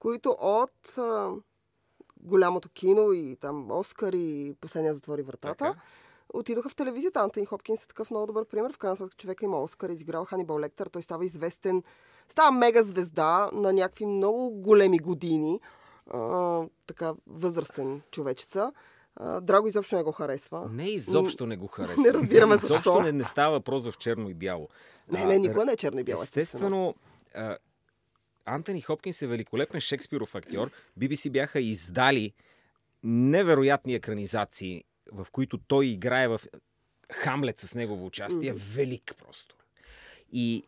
[0.00, 1.30] които от а,
[2.22, 5.74] голямото кино и там Оскар и последния затвори вратата, Така.
[6.34, 7.20] отидоха в телевизията.
[7.20, 8.72] Антони Хопкинс е такъв много добър пример.
[8.72, 10.86] В крайна сметка човека има Оскар, изиграл Ханибал Лектър.
[10.86, 11.82] Той става известен,
[12.28, 15.60] става мега звезда на някакви много големи години.
[16.10, 18.72] А, така възрастен човечеца.
[19.42, 20.68] Драго изобщо не го харесва.
[20.70, 22.02] Не, изобщо не го харесва.
[22.02, 23.00] Не разбираме Изобщо защо.
[23.00, 24.68] не, не става въпрос в черно и бяло.
[25.08, 26.22] Не, не, никога не е черно и бяло.
[26.22, 26.94] Естествено,
[27.34, 27.56] а,
[28.44, 30.70] Антони Хопкинс е великолепен шекспиров актьор.
[30.98, 32.32] BBC бяха издали
[33.04, 36.40] невероятни екранизации, в които той играе в
[37.12, 38.52] Хамлет с негово участие.
[38.52, 39.56] Велик просто.
[40.32, 40.64] И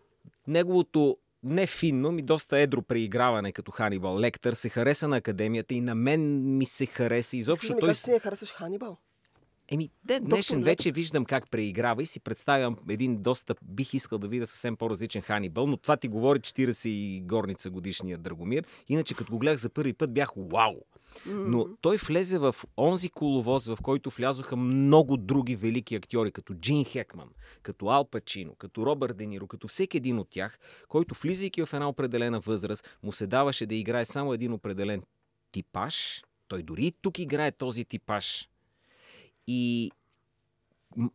[0.47, 5.81] неговото не финно, ми доста едро преиграване като Ханибал Лектър се хареса на академията и
[5.81, 7.69] на мен ми се хареса изобщо.
[7.69, 8.99] Да ми той кажеш, че не харесваш Ханибал.
[9.73, 14.19] Еми, ден днешен Доктор вече виждам как преиграва и си представям един доста, бих искал
[14.19, 18.65] да видя съвсем по-различен Ханибал, но това ти говори 40 и горница годишния Драгомир.
[18.89, 20.75] Иначе като го гледах за първи път бях вау!
[21.27, 26.85] Но той влезе в онзи коловоз, в който влязоха много други велики актьори, като Джин
[26.85, 27.29] Хекман,
[27.63, 30.59] като Ал Пачино, като Робърт Дениро, като всеки един от тях,
[30.89, 35.03] който влизайки в една определена възраст, му се даваше да играе само един определен
[35.53, 36.23] типаж.
[36.49, 38.49] Той дори и тук играе този типаж.
[39.47, 39.91] И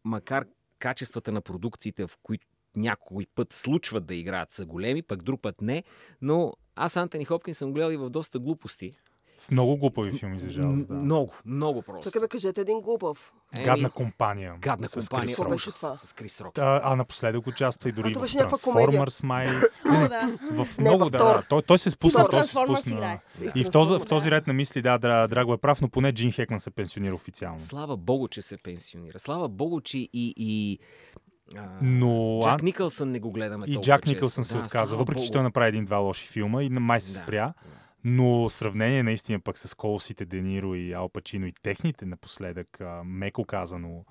[0.04, 0.46] макар
[0.80, 5.62] качествата на продукциите, в които някой път случват да играят са големи, пък друг път
[5.62, 5.84] не,
[6.22, 8.94] но аз Антони Хопкинс съм гледал и в доста глупости.
[9.38, 10.88] В много глупави филми, за жалост.
[10.88, 10.94] Да.
[10.94, 12.04] Много, много просто.
[12.04, 13.34] Чакай бе, кажете един глупав.
[13.54, 14.56] Еми, Гадна компания.
[14.60, 15.26] гадна с компания.
[15.26, 15.62] Крис Какво Рок.
[15.62, 15.96] това?
[15.96, 16.58] С Крис Рок.
[16.58, 18.30] А, а напоследък участва и дори А, в.
[18.30, 19.46] Transformers, май.
[19.86, 20.38] О, да.
[20.64, 21.44] В много, да, да.
[21.50, 22.24] Той, той се спусна.
[22.24, 23.20] в той се Transformers спусна.
[23.56, 26.12] И в този, в този ред на мисли, да, Дра- Драго е прав, но поне
[26.14, 27.60] Джин Хекман се пенсионира официално.
[27.60, 29.20] Слава Богу, че се пенсионира.
[29.20, 30.80] Слава Богу, че и, и
[31.82, 34.06] Но Джак Никълсън не го гледаме И Джак.
[34.06, 37.24] Никълсън се Да, отказа, въпреки че той направи един-два лоши филма и май се Да.
[37.24, 37.54] спря.
[38.04, 44.06] Но сравнение наистина пък с Колсите, Дениро и Ал Пачино и техните напоследък, меко казано,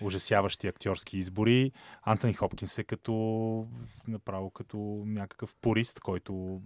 [0.00, 1.72] ужасяващи актьорски избори,
[2.02, 3.66] Антони Хопкинс е като
[4.08, 6.62] направо като някакъв порист, който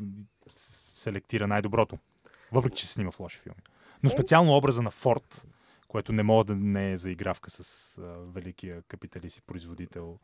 [0.93, 1.99] селектира най-доброто.
[2.53, 3.63] Въпреки, че се снима в лоши филми.
[4.03, 5.47] Но специално образа на Форд,
[5.89, 10.19] което не мога да не е заигравка с а, великия капиталист и производител,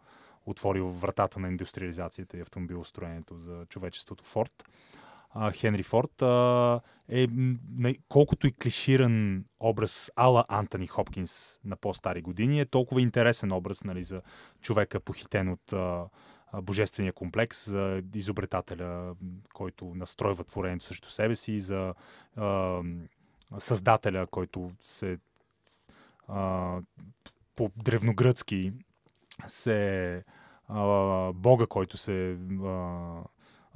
[0.46, 4.64] отворил вратата на индустриализацията и автомобилостроението за човечеството Форд.
[5.30, 7.26] А, Хенри Форд а, е
[7.76, 13.84] най- колкото и клиширан образ ала Антони Хопкинс на по-стари години, е толкова интересен образ
[13.84, 14.22] нали, за
[14.60, 16.04] човека похитен от а,
[16.62, 19.14] божествения комплекс, за изобретателя,
[19.54, 21.94] който настройва творението срещу себе си, за
[22.36, 22.80] а,
[23.58, 25.18] създателя, който се
[27.56, 28.72] по древногръцки
[29.46, 30.24] се
[30.68, 33.22] а, Бога, който се а,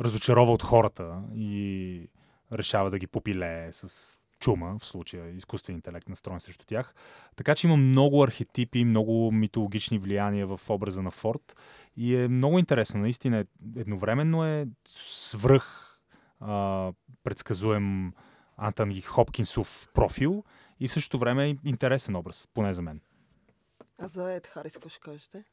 [0.00, 2.08] разочарова от хората и
[2.52, 6.94] решава да ги попилее с чума, в случая изкуствен интелект настроен срещу тях.
[7.36, 11.56] Така че има много архетипи, много митологични влияния в образа на Форд
[11.96, 13.00] и е много интересно.
[13.00, 13.44] Наистина,
[13.76, 15.98] едновременно е свръх
[16.40, 18.12] а, предсказуем
[18.56, 20.44] Антони Хопкинсов профил
[20.80, 23.00] и в същото време е интересен образ, поне за мен.
[23.98, 25.44] А за Ед Харис, какво ще кажете?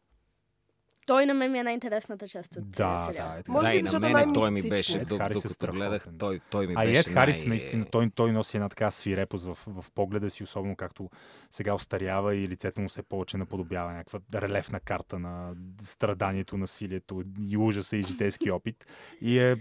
[1.11, 3.27] Той на мен ми е най-интересната част от Да, целия сериал.
[3.27, 3.43] да, е.
[3.47, 6.07] Може да, и на е мен той ми беше, Ед док- Харис е докато гледах,
[6.19, 8.91] той, той ми А и беше Ед Харис, най- наистина, той, той носи една така
[8.91, 11.09] свирепост в, в погледа си, особено както
[11.51, 17.57] сега остарява и лицето му се повече наподобява някаква релефна карта на страданието, насилието и
[17.57, 18.87] ужаса и житейски опит.
[19.21, 19.55] И е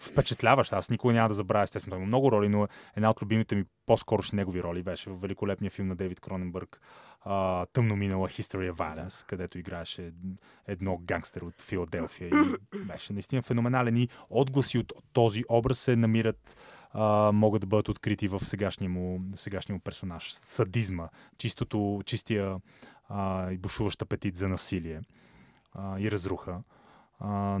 [0.00, 0.72] впечатляващ.
[0.72, 1.90] Аз никога няма да забравя, естествено.
[1.90, 5.70] Той има много роли, но една от любимите ми по-скорошни негови роли беше в великолепния
[5.70, 6.80] филм на Дейвид Кроненбърг
[7.20, 10.12] а, Тъмно минала History of Violence, където играеше
[10.66, 12.32] едно гангстер от Филаделфия и
[12.86, 16.56] беше наистина феноменален и отгласи от този образ се намират
[16.92, 20.32] а, могат да бъдат открити в сегашния му, сегашния му персонаж.
[20.32, 22.56] Садизма, чистото, чистия
[23.08, 25.00] а, и бушуващ апетит за насилие
[25.72, 26.62] а, и разруха.
[27.18, 27.60] А,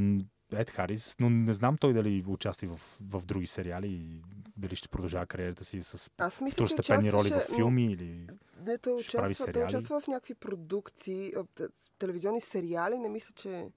[0.52, 4.22] Ед Харис, но не знам той дали участва в, в други сериали и
[4.56, 8.26] дали ще продължава кариерата си с Аз мисля, второстепенни роли в филми или...
[8.66, 11.32] Не, той ще прави участва, той участва в някакви продукции,
[11.98, 13.70] телевизионни сериали, не мисля, че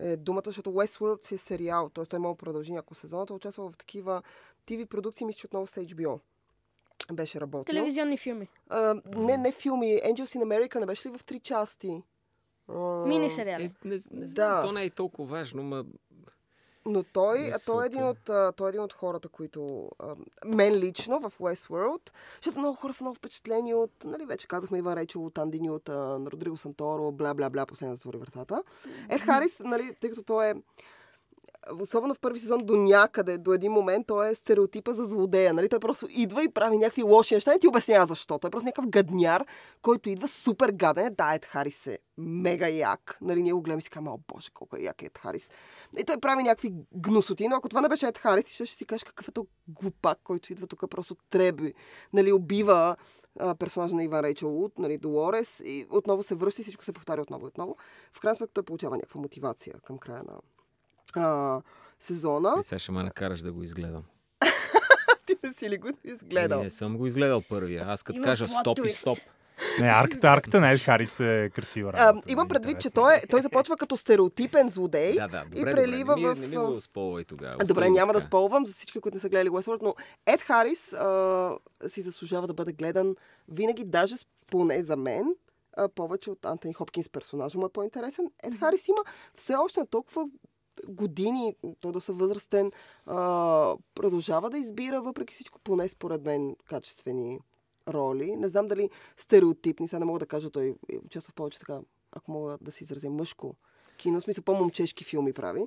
[0.00, 2.04] е думата, защото Westworld си е сериал, т.е.
[2.04, 4.22] той може да продължи няколко сезона, той участва в такива
[4.66, 6.20] TV продукции, мисля, че отново с HBO
[7.12, 7.74] беше работил.
[7.74, 8.48] Телевизионни филми.
[8.68, 9.86] А, не, не филми.
[9.86, 12.02] Angels in America не беше ли в три части?
[13.06, 13.64] Мини сериали.
[13.64, 14.62] Е, не, не знам, Да.
[14.62, 15.84] то не е толкова важно, ма
[16.86, 19.90] Но той, Не той, е един от, той е един от хората, които...
[19.98, 20.14] А,
[20.46, 22.10] мен лично в Westworld,
[22.42, 24.04] защото много хора са много впечатлени от...
[24.04, 28.62] Нали, вече казахме Иван Рейчел от Андини, от Родриго Санторо, бла-бла-бла, последния затвори вратата.
[29.08, 30.54] Ед Харис, нали, тъй като той е
[31.80, 35.54] особено в първи сезон до някъде, до един момент, той е стереотипа за злодея.
[35.54, 35.68] Нали?
[35.68, 38.38] Той просто идва и прави някакви лоши неща и ти обяснява защо.
[38.38, 39.46] Той е просто някакъв гадняр,
[39.82, 41.14] който идва супер гаден.
[41.14, 43.18] Да, Ед Харис е мега як.
[43.20, 45.50] Нали, ние го гледаме и си казваме, о боже, колко е як е Ед Харис.
[45.98, 48.86] И той прави някакви гносоти, но ако това не беше Ед Харис, ти ще си
[48.86, 51.74] кажеш какъв е то глупак, който идва тук просто треби.
[52.12, 52.96] Нали, убива
[53.58, 57.22] персонажа на Иван Рейчел Луд, нали, Долорес и отново се връща и всичко се повтаря
[57.22, 57.76] отново и отново.
[58.12, 60.38] В крайна сметка той получава някаква мотивация към края на
[61.16, 61.60] а,
[61.98, 62.54] сезона.
[62.60, 64.02] и сега ще ме накараш да го изгледам.
[65.26, 66.56] Ти не си ли го изгледал?
[66.56, 67.84] Ами, Не съм го изгледал първия.
[67.88, 68.98] Аз като Има кажа стоп и твист.
[68.98, 69.18] стоп.
[69.80, 72.32] Не, арката, арката на Ед Харис е красива А, работа.
[72.32, 75.14] имам е предвид, че той, е- той започва като стереотипен злодей.
[75.14, 76.28] Да, да, добре, прелива добре.
[76.28, 77.64] Не, в, ми- не, ми а, го спълвай тогава.
[77.64, 78.28] Добре, няма да така.
[78.28, 79.94] спълвам за всички, които не са гледали Westworld, но
[80.26, 81.50] Ед Харис а,
[81.86, 83.16] си заслужава да бъде гледан
[83.48, 84.14] винаги, даже
[84.46, 85.34] поне за мен,
[85.76, 88.30] а, повече от Антони Хопкинс персонажа му е по-интересен.
[88.42, 88.98] Ед Харис има
[89.34, 90.24] все още толкова
[90.88, 92.72] години, той да са възрастен,
[93.06, 97.40] а, продължава да избира, въпреки всичко, поне според мен, качествени
[97.88, 98.36] роли.
[98.36, 101.80] Не знам дали стереотипни, сега не мога да кажа, той участва в повече така,
[102.12, 103.54] ако мога да се изразя мъжко
[103.96, 105.66] кино, в смисъл по-момчешки филми прави.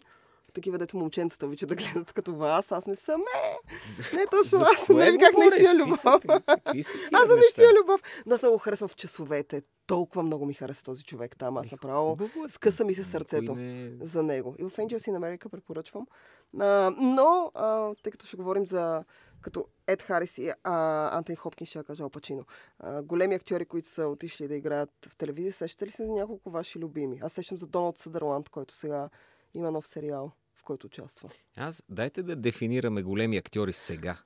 [0.54, 2.72] Такива, дето момченцата обичат да гледат като вас.
[2.72, 3.22] Аз не съм.
[3.22, 3.56] Е,
[4.16, 4.88] не точно За аз.
[4.88, 6.06] ви как наистина любов.
[7.14, 8.02] Аз за наистина любов.
[8.26, 9.62] Но аз много харесвам в часовете.
[9.88, 11.58] Толкова много ми хареса този човек там.
[11.58, 12.50] Аз направо Хубаво е.
[12.50, 14.56] скъса ми се сърцето не- за него.
[14.60, 16.08] И в Angels in America препоръчвам.
[16.60, 16.66] А,
[16.98, 19.04] но, а, тъй като ще говорим за
[19.42, 20.74] като Ед Харис и а,
[21.18, 22.46] Антони Хопкинс, ще я кажа Алпачино.
[22.80, 26.50] А, големи актьори, които са отишли да играят в телевизия, сещате ли се за няколко
[26.50, 27.20] ваши любими?
[27.24, 29.10] Аз сещам за Доналд Съдърланд, който сега
[29.56, 31.30] има нов сериал, в който участва.
[31.58, 34.18] Аз, дайте да дефинираме големи актьори сега,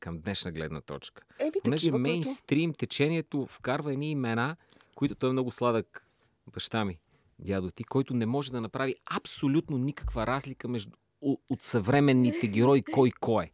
[0.00, 1.22] към днешна гледна точка.
[1.40, 2.02] Еми, Понеже такива, които...
[2.02, 4.56] мейнстрим течението вкарва едни имена,
[4.94, 6.06] които той е много сладък
[6.52, 6.98] баща ми,
[7.38, 13.10] дядо ти, който не може да направи абсолютно никаква разлика между от съвременните герои кой
[13.20, 13.50] кой е.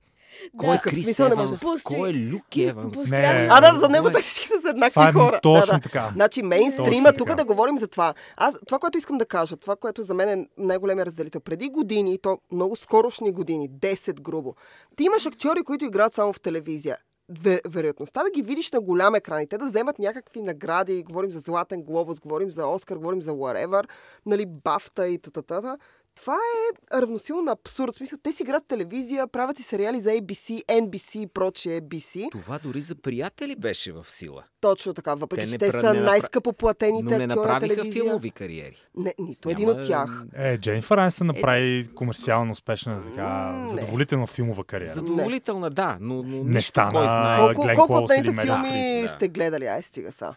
[0.59, 1.27] Кой е Крис не.
[1.27, 1.61] Еванс?
[1.61, 1.85] Пусти.
[1.87, 2.92] Кой е Люк Еванс?
[2.92, 5.40] Постоянно- А, да, за него те всички са еднакви хора.
[5.42, 5.81] точно да, да.
[5.81, 6.11] така.
[6.12, 8.14] Значи, мейнстрима, тук да говорим за това.
[8.37, 11.40] Аз, това, което искам да кажа, това, което за мен е най-големия разделител.
[11.40, 14.55] Преди години, и то много скорошни години, 10 грубо,
[14.96, 16.96] ти имаш актьори, които играят само в телевизия.
[17.33, 21.33] Ве- вероятността да ги видиш на голям екран и те да вземат някакви награди, говорим
[21.33, 23.85] за Златен глобус, говорим за Оскар, говорим за whatever,
[24.27, 25.77] нали, бафта и т.т.
[26.17, 27.93] Това е равносилно на абсурд.
[27.93, 32.31] В смисъл, те си играят телевизия, правят си сериали за ABC, NBC и прочие BC.
[32.33, 34.43] Това дори за приятели беше в сила.
[34.61, 37.27] Точно така, въпреки Те че не те са не направ- най-скъпо платените Но не актьори
[37.29, 38.03] на направиха телевизия.
[38.03, 38.77] филмови кариери.
[38.97, 40.25] Не, нито Няма- един от тях.
[40.35, 43.69] Е, Дженнифър Анистън направи комерциално успешна, така, не.
[43.69, 44.93] задоволителна филмова кариера.
[44.93, 46.91] Задоволителна, да, но, но Не нищо, стана.
[46.91, 47.39] кой знае.
[47.55, 49.09] Колко- Колко, от нейните филми да.
[49.09, 49.67] сте гледали?
[49.67, 50.35] Ай, стига са.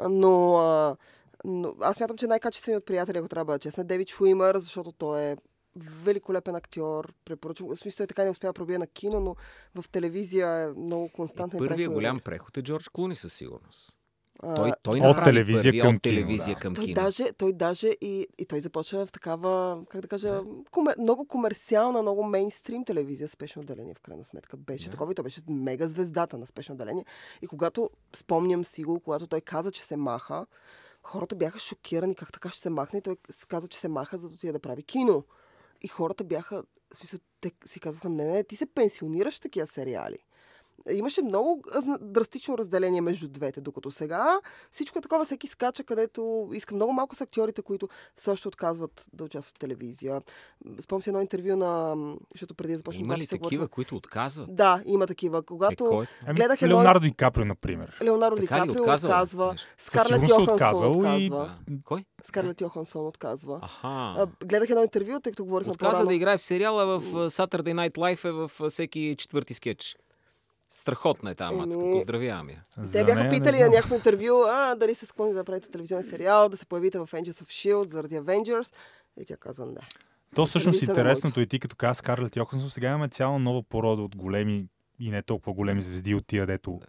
[0.00, 0.96] Но, а,
[1.44, 4.92] но аз мятам, че най-качественият от приятели, ако трябва да бъда честна, Девид Шуимър, защото
[4.92, 5.36] той е
[5.76, 7.12] великолепен актьор.
[7.24, 7.68] Препоръчвам.
[7.68, 9.36] В смисъл, той така не успя да пробие на кино, но
[9.82, 11.58] в телевизия е много константен.
[11.58, 11.94] Първият преход.
[11.94, 13.96] голям преход е Джордж Клуни със сигурност.
[14.42, 16.60] А, Той, той От телевизия към от кино, телевизия да.
[16.60, 16.94] към той, кино.
[16.94, 22.02] даже, той даже и, и той започва в такава, как да кажа, комер, много комерциална,
[22.02, 24.90] много мейнстрим телевизия, спешно отделение в крайна сметка беше Да.
[24.90, 27.04] такова и той беше мега звездата на спешно отделение.
[27.42, 30.46] И когато, спомням си го, когато той каза, че се маха,
[31.02, 33.16] хората бяха шокирани как така ще се махне и той
[33.48, 35.24] каза, че се маха, за да отиде да прави кино.
[35.82, 36.62] И хората бяха,
[36.94, 40.18] в смисъл, те си казваха, не, не, ти се пенсионираш в такива сериали.
[40.90, 41.62] Имаше много
[42.00, 46.20] драстично разделение между двете, докато сега всичко е такова, всеки скача, където
[46.52, 46.74] иска.
[46.74, 50.22] Много малко са актьорите, които все още отказват да участват в телевизия.
[50.80, 51.96] Спомням си едно интервю на...
[52.34, 54.56] Защото преди да започнем Има ли записа, такива, говорихме- които отказват?
[54.56, 55.38] Да, има такива.
[55.38, 56.06] Е, Когато кой?
[56.26, 57.98] Ами, Гледах едно- Леонардо Ди Каприо, например.
[58.02, 61.54] Леонардо Ди Така ли Каприо отказва, Скарлет е Йохансон и- отказва.
[61.70, 62.04] А, Кой?
[62.22, 63.58] Скарлет Йохансон отказва.
[63.62, 64.26] Аха.
[64.44, 66.08] Гледах едно интервю, тъй като говорихме Отказа по-рано.
[66.08, 69.96] да играе в сериала в Saturday Night Live е в всеки четвърти скетч.
[70.70, 71.80] Страхотна е тази Еми, мацка.
[71.80, 72.62] Поздравявам я.
[72.78, 75.68] За Те бяха нея не питали на някакво интервю, а, дали се склони да правите
[75.70, 77.86] телевизионен сериал, да се появите в Angels of S.H.I.E.L.D.
[77.86, 78.74] заради Avengers.
[79.20, 79.80] И тя каза не.
[80.34, 84.02] То всъщност на интересното и ти като каза Скарлет Йохансон, сега имаме цяла нова порода
[84.02, 84.66] от големи
[84.98, 86.80] и не толкова големи звезди от тия, дето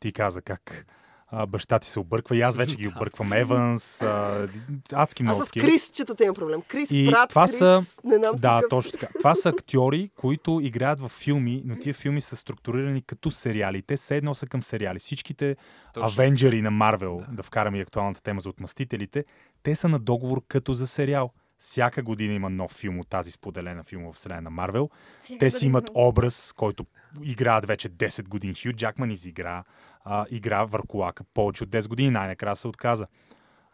[0.00, 0.86] ти каза как
[1.28, 3.32] а, баща ти се обърква и аз вече ги обърквам.
[3.32, 4.48] Еванс, а,
[4.92, 5.40] адски много.
[5.40, 5.50] Аз с.
[5.50, 6.62] Крис четата имам проблем.
[6.62, 8.98] Крис, И брат, това Крис, са- не знам си Да, какъв точно си.
[8.98, 9.12] така.
[9.18, 13.82] Това са актьори, които играят в филми, но тия филми са структурирани като сериали.
[13.82, 14.98] Те все едно са към сериали.
[14.98, 15.56] Всичките
[15.94, 16.08] Точно.
[16.08, 17.42] Авенджери на Марвел, да.
[17.42, 19.24] вкараме и актуалната тема за отмъстителите,
[19.62, 21.30] те са на договор като за сериал.
[21.58, 24.90] Всяка година има нов филм от тази споделена филмова вселена на Марвел.
[25.38, 26.86] Те си имат образ, който
[27.22, 28.54] играят вече 10 години.
[28.54, 29.64] Хю Джакман изигра,
[30.04, 32.10] а, игра върху лака повече от 10 години.
[32.10, 33.06] Най-накрая се отказа.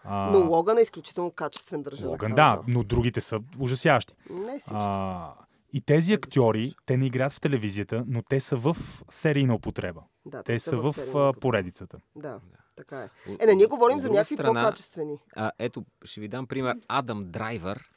[0.04, 4.14] А, Но Логан е изключително качествен държа Логан, да да, но другите са ужасящи.
[4.30, 4.74] Не всички.
[4.76, 5.34] А,
[5.72, 8.76] и тези актьори, те не играят в телевизията, но те са в
[9.10, 10.02] серийна употреба.
[10.26, 11.40] да, Те са в серийна а, употреба.
[11.40, 11.98] поредицата.
[12.16, 12.40] Да,
[12.76, 13.08] така е.
[13.40, 15.18] Е, не, ние говорим за някакви страна, по-качествени.
[15.36, 16.76] А, ето, ще ви дам пример.
[16.88, 17.88] Адам Драйвер.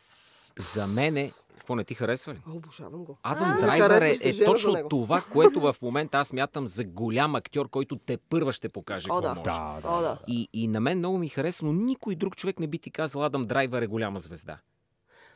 [0.59, 1.31] За мен е...
[1.57, 2.41] Какво не ти харесва ли?
[2.49, 3.17] Обожавам го.
[3.23, 7.69] Адам А, Драйвер е, е точно това, което в момента аз мятам за голям актьор,
[7.69, 9.35] който те първа ще покаже О, какво да.
[9.35, 9.49] може.
[9.49, 9.87] Да, да.
[9.87, 10.19] О, да.
[10.27, 13.25] И, и на мен много ми харесва, но никой друг човек не би ти казал
[13.25, 14.57] Адам Драйвер е голяма звезда.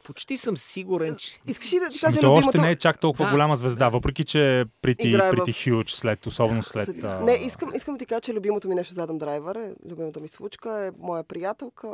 [0.09, 1.39] Почти съм сигурен, че...
[1.47, 2.61] Искаш ли да ти Ами кажа той още любимото?
[2.61, 3.31] не е чак толкова Да.
[3.31, 6.85] голяма звезда, въпреки че прити, Играе в- хюч, след, особено след...
[6.85, 9.55] След- а, Не, искам, искам да ти кажа, че любимото ми нещо за Адам Драйвер,
[9.55, 11.89] е, любимата ми случка е моя приятелка.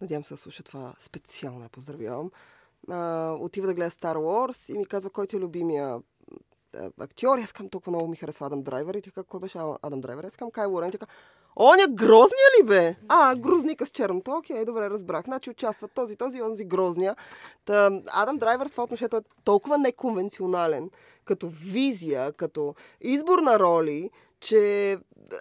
[0.00, 2.30] Надявам се да слуша това специално, я поздравявам.
[2.90, 2.96] А,
[3.32, 5.98] отива да гледа Star Wars и ми казва, кой ти е любимия
[6.76, 7.38] а, актьор.
[7.38, 8.94] Аз казвам, толкова много ми харесва Адам Драйвер.
[8.94, 10.24] И така, кой беше Адам Драйвер?
[10.24, 10.88] Аз казвам, Кай Лорен.
[10.88, 11.06] И Така,
[11.60, 12.96] Оня грозния ли бе?
[13.08, 14.30] А, грозника с черното.
[14.30, 15.24] Окей, добре, разбрах.
[15.24, 17.16] Значи участват този, този и онзи грозния.
[17.64, 20.90] Та, Адам Драйвер в това отношение е толкова неконвенционален,
[21.24, 24.96] като визия, като избор на роли, че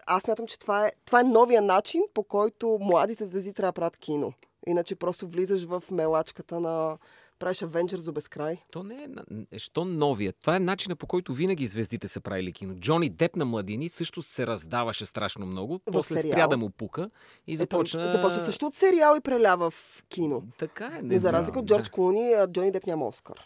[0.08, 3.76] аз мятам, че това е, това е новия начин, по който младите звезди трябва да
[3.76, 4.34] правят кино.
[4.68, 6.98] Иначе просто влизаш в мелачката на
[7.40, 8.58] правиш Avengers до безкрай.
[8.72, 9.08] То не е...
[9.52, 10.34] е, Що новия?
[10.34, 12.76] Това е начина по който винаги звездите са правили кино.
[12.76, 15.80] Джони Деп на младини също се раздаваше страшно много.
[15.80, 16.32] После сериал.
[16.32, 17.10] спря да му пука
[17.48, 18.12] и Е, започна...
[18.12, 20.44] започна също от сериал и прелява в кино.
[20.60, 21.02] Така е.
[21.02, 21.74] Но Не за знам, разлика от да.
[21.76, 23.40] Джордж Клуни, а, Джони Деп няма Оскар.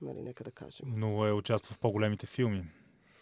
[0.00, 0.86] Нали, нека да кажем.
[0.96, 2.64] Но е участвал в по-големите филми.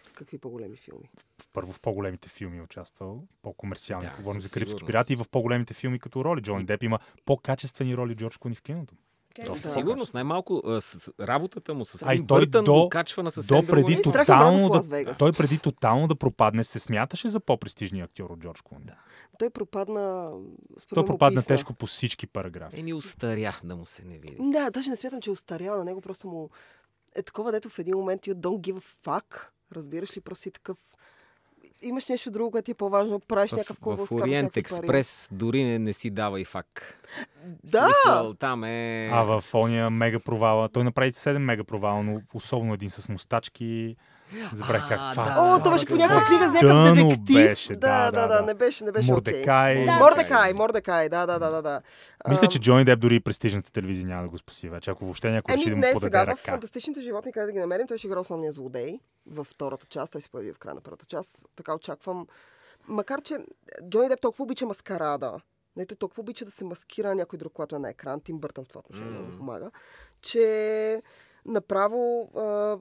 [0.04, 1.10] В какви по-големи филми.
[1.42, 4.06] В първо в по-големите филми е участвал, по-комерциални.
[4.06, 6.40] Да, Говорим за Карибски пирати и в по-големите филми като роли.
[6.40, 8.94] Джони Деп има по-качествени роли Джордж Клуни в киното.
[9.36, 9.54] Се Да.
[9.54, 13.22] Със сигурност, най-малко с, работата му с А и Тим той Бъртън до- го качва
[13.22, 16.78] на съвсем До друго преди и омраза тотално да, той преди тотално да пропадне, се
[16.78, 18.84] смяташе за по-престижния актьор от Джордж Клуни.
[18.84, 18.94] Да.
[19.38, 20.30] Той пропадна...
[20.94, 21.54] Той пропадна описва.
[21.54, 22.80] тежко по всички параграфи.
[22.80, 24.36] Еми, устаря да му се не види.
[24.40, 26.50] Да, даже не смятам, че е устарял на него, просто му
[27.14, 29.40] е такова, дето в един момент you don't give a fuck.
[29.72, 30.78] Разбираш ли, просто си такъв...
[31.82, 35.78] Имаш нещо друго, което ти е по-важно, правиш някакъв кубъл, в Ориент Експрес дори не,
[35.78, 36.98] не си дава и фак.
[37.64, 37.84] Да!
[37.84, 39.08] Смисъл, там е...
[39.12, 43.96] А в ония мега провала, той направи 7 мега провала, но особено един с мустачки.
[44.52, 45.24] Забравих как това.
[45.24, 45.40] да.
[45.40, 47.44] О, това беше по някаква книга за някакъв детектив.
[47.44, 48.42] беше, да, да, да, да, да, да.
[48.42, 49.42] не беше, не беше Мордекай.
[49.42, 49.84] окей.
[49.84, 51.80] Да, Мордекай, Мордекай, да, да, да, да, да.
[52.28, 54.90] Мисля, че Джони Деп дори и престижната телевизия няма да го спаси вече.
[54.90, 56.38] Ако въобще някой Еми, реши да му подаде сега в.
[56.38, 60.12] Фантастичните животни, къде да ги намерим, той ще игра основния злодей във втората част.
[60.12, 61.46] Той се появи в края на първата част.
[61.56, 62.26] Така очаквам.
[62.88, 63.38] Макар, че
[63.90, 65.40] Джони Деп толкова обича маскарада,
[65.76, 68.64] не той толкова обича да се маскира някой друг, когато е на екран, Тим Бъртън
[68.64, 69.36] в това отношение mm.
[69.36, 69.70] помага,
[70.22, 71.02] че
[71.46, 72.78] направо а,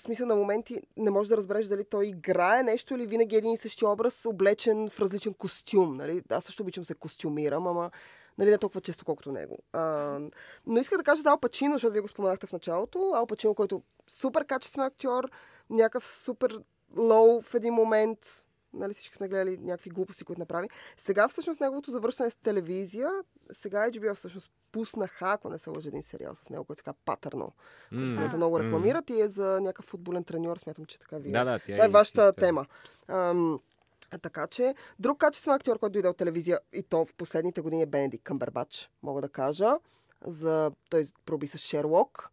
[0.00, 3.52] в смисъл на моменти не можеш да разбереш дали той играе нещо или винаги един
[3.52, 5.96] и същи образ, облечен в различен костюм.
[5.96, 6.22] Нали?
[6.30, 7.90] Аз също обичам се костюмирам, ама
[8.38, 9.58] нали, не толкова често, колкото него.
[9.72, 10.18] А,
[10.66, 13.12] но исках да кажа за Ал Пачино, защото вие го споменахте в началото.
[13.14, 15.30] Ал Пачино, който супер качествен актьор,
[15.70, 16.60] някакъв супер
[16.96, 18.18] лоу в един момент,
[18.72, 20.68] Нали, всички сме гледали някакви глупости, които направи.
[20.96, 23.10] Сега всъщност неговото завършване с телевизия,
[23.52, 26.98] сега HBO всъщност пуснаха, ако не се лъжа, един сериал с него, който се казва
[27.04, 27.52] Патърно.
[27.92, 31.32] В момента много рекламират и е за някакъв футболен треньор, смятам, че така ви е.
[31.32, 32.40] Да, да, тя Това е вашата истинска.
[32.40, 32.66] тема.
[33.08, 33.60] Ам,
[34.22, 37.86] така че, друг качествен актьор, който дойде от телевизия, и то в последните години е
[37.86, 39.72] Бенедикт Къмбербач, мога да кажа.
[40.26, 40.70] За...
[40.90, 42.30] Той проби с Шерлок.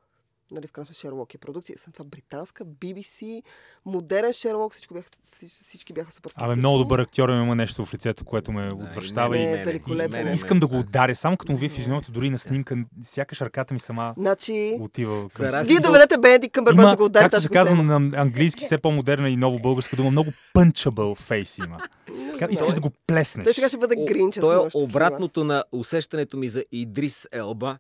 [0.51, 1.77] Нали, в крайна сметка Шерлок е продукция.
[1.77, 3.43] Съм това британска, BBC,
[3.85, 5.09] модерен Шерлок, всичко бяха,
[5.47, 9.41] всички, бяха супер Абе, много добър актьор, има нещо в лицето, което ме отвръщава и
[9.41, 10.27] и, мен, и, е великолепен.
[10.27, 11.15] и искам да го ударя.
[11.15, 15.45] Само като му видя физиономията, дори на снимка, сякаш ръката ми сама Значи, отива към...
[15.45, 17.99] разлика вие доведете Бенедикт Къмбербач Има, да го ударите, както се ще го казва взема.
[17.99, 21.77] на английски, все по-модерна и ново българска дума, много punchable face има.
[22.49, 23.43] Искаш да го плеснеш.
[23.43, 24.39] Той сега ще бъде гринча.
[24.39, 27.77] То е обратното на усещането ми за Идрис Елба,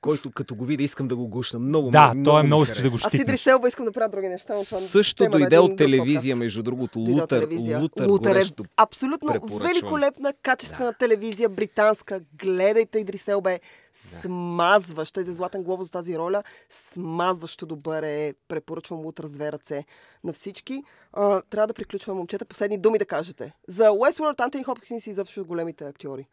[0.00, 1.58] който като го видя искам да го гушна.
[1.58, 3.40] Много, Да, много, той е много искаш да го Аз Идри щипнеш.
[3.40, 6.98] Селба искам да правя други неща, но това Също тема дойде от телевизия, между другото.
[6.98, 7.80] Лутър, телевизия.
[7.80, 8.44] Лутър, Лутър е
[8.76, 12.20] абсолютно великолепна, качествена телевизия, британска.
[12.38, 13.60] Гледайте Идри Селба е
[13.94, 15.14] смазващ.
[15.14, 16.42] Той е за Златен глобус за тази роля.
[16.70, 18.34] Смазващо добър е.
[18.48, 19.84] Препоръчвам Лутър с две ръце
[20.24, 20.82] на всички.
[21.12, 22.44] А, трябва да приключваме, момчета.
[22.44, 23.52] Последни думи да кажете.
[23.68, 26.26] За Westworld, Антони Хопкинс и изобщо големите актьори.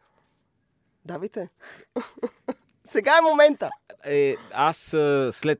[1.04, 1.48] Давайте.
[2.86, 3.70] Сега е момента.
[4.04, 4.76] Е, аз
[5.30, 5.58] след,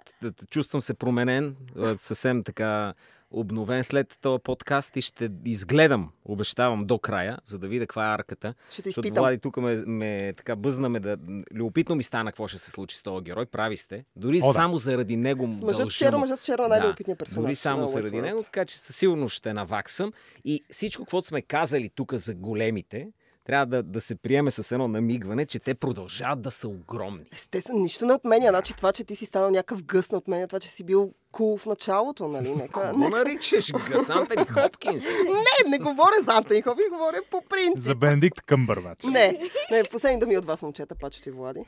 [0.51, 1.57] чувствам се променен,
[1.99, 2.95] съвсем така
[3.31, 8.15] обновен след този подкаст и ще изгледам, обещавам, до края, за да видя каква е
[8.15, 8.55] арката.
[8.71, 9.23] Ще те Защото изпитам.
[9.23, 11.17] Влади тук ме, ме така бъзнаме да...
[11.55, 13.47] Любопитно ми стана какво ще се случи с този герой.
[13.47, 14.05] Прави сте.
[14.17, 14.53] Дори О, да.
[14.53, 17.43] само заради него му С мъжът му- мъжът вчера е най-любопитният персонаж.
[17.43, 20.13] Дори само на заради него, така че със сигурност ще наваксам.
[20.45, 23.09] И всичко, което сме казали тук за големите,
[23.45, 27.25] трябва да, да се приеме с едно намигване, че те продължават да са огромни.
[27.33, 28.49] Естествено, нищо не отменя.
[28.49, 31.57] Значи това, че ти си станал някакъв гъс, не отменя това, че си бил кул
[31.57, 32.55] в началото, нали?
[32.57, 32.93] Нека...
[32.93, 35.05] Не, наричаш Гасантън Хопкинс?
[35.65, 37.79] не, не говоря за Антони Хопкинс, говоря по принцип.
[37.79, 39.03] За Бенедикт Къмбърбач.
[39.05, 41.61] Не, не, последни думи от вас, момчета, пачето и Влади.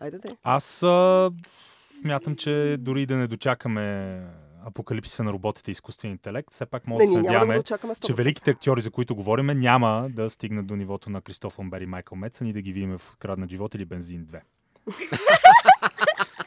[0.00, 0.36] Айде те.
[0.42, 1.30] Аз а,
[2.00, 4.20] смятам, че дори да не дочакаме
[4.66, 7.62] апокалипсиса на роботите и изкуствен интелект, все пак може Не, да се да надяваме,
[7.94, 11.80] с че великите актьори, за които говориме, няма да стигнат до нивото на Кристоф Ламбер
[11.80, 14.40] и Майкъл Мецън и да ги видим в Крадна живот или Бензин 2.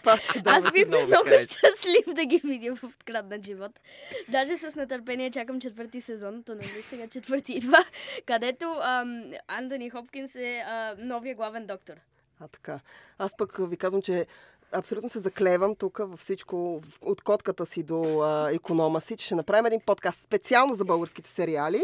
[0.03, 0.49] Паче, да.
[0.49, 0.71] Аз бе.
[0.71, 3.71] бих много бил много щастлив да ги видя в откраднат живот.
[4.29, 7.77] Даже с нетърпение чакам четвърти сезон, то нали сега четвърти идва,
[8.25, 11.93] където ам, Антони Хопкинс е а, новия главен доктор.
[12.39, 12.79] А, така.
[13.17, 14.25] Аз пък ви казвам, че
[14.71, 19.35] абсолютно се заклевам тук във всичко, от котката си до а, економа си, че ще
[19.35, 21.81] направим един подкаст специално за българските сериали.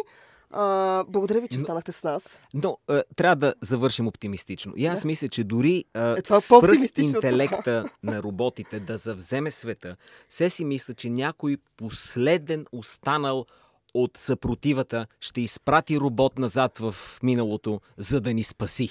[0.52, 2.40] А, благодаря ви, че останахте с нас.
[2.54, 4.74] Но а, трябва да завършим оптимистично.
[4.76, 9.52] И аз мисля, че дори а, Е, това е свръх интелекта на роботите да завземе
[9.52, 9.96] света,
[10.30, 13.46] се си мисля, че някой последен останал
[13.94, 18.90] от съпротивата ще изпрати робот назад в миналото, за да ни спаси.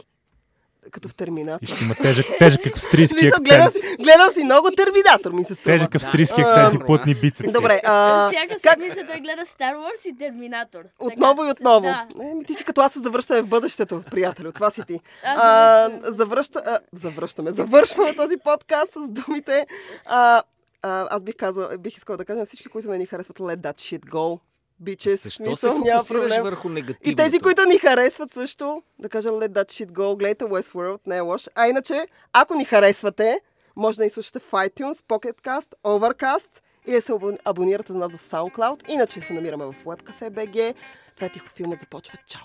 [0.91, 1.63] Като в Терминатор.
[1.63, 3.85] И ще има тежък, тежък австрийски Мисля, гледал, акцент.
[3.85, 5.77] си, гледал си много Терминатор, ми се струва.
[5.79, 6.49] Тежък австрийски Да.
[6.51, 7.53] акцент и плътни бицепси.
[7.53, 10.81] Добре, а, Всяка как, седмица той гледа Star Wars и Терминатор.
[10.99, 11.83] Отново Така, и отново.
[11.87, 12.07] Да.
[12.17, 14.53] Не, ми ти си като аз се завръщаме в бъдещето, приятелю.
[14.53, 15.01] Това си ти.
[15.25, 17.51] А, завръща, а, завръщаме.
[17.51, 19.67] Завършваме този подкаст с думите.
[20.07, 20.43] А,
[20.83, 23.57] а, аз бих казал, бих искала да кажа на всички, които ме ни харесват Let
[23.57, 24.39] that shit go.
[24.81, 26.43] Бичес, Защо смисъл, се няма проблем.
[26.43, 27.11] върху негативното?
[27.11, 31.17] И тези, които ни харесват също, да кажа Let that shit go, гледайте Westworld, не
[31.17, 31.49] е лош.
[31.55, 33.41] А иначе, ако ни харесвате,
[33.77, 36.49] може да ни слушате в iTunes, Pocket Cast, Overcast
[36.87, 38.89] или да се абон- абонирате за нас в SoundCloud.
[38.89, 40.75] Иначе се намираме в WebCafe BG.
[41.15, 42.19] Това е тихо филмът започва.
[42.27, 42.43] Чао!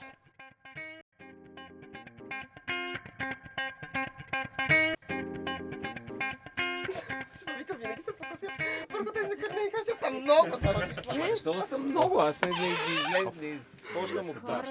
[7.70, 8.54] Защо вика, винаги се фокусираш
[8.90, 11.30] върху тези, които не ни кажат, са много заради това.
[11.32, 12.20] Защо да съм много?
[12.20, 14.64] Аз не, не, не, изхождам от това.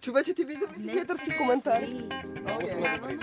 [0.00, 2.08] Човече, ти виждам ли си хейтърски коментари?
[2.42, 3.18] Много сме добри.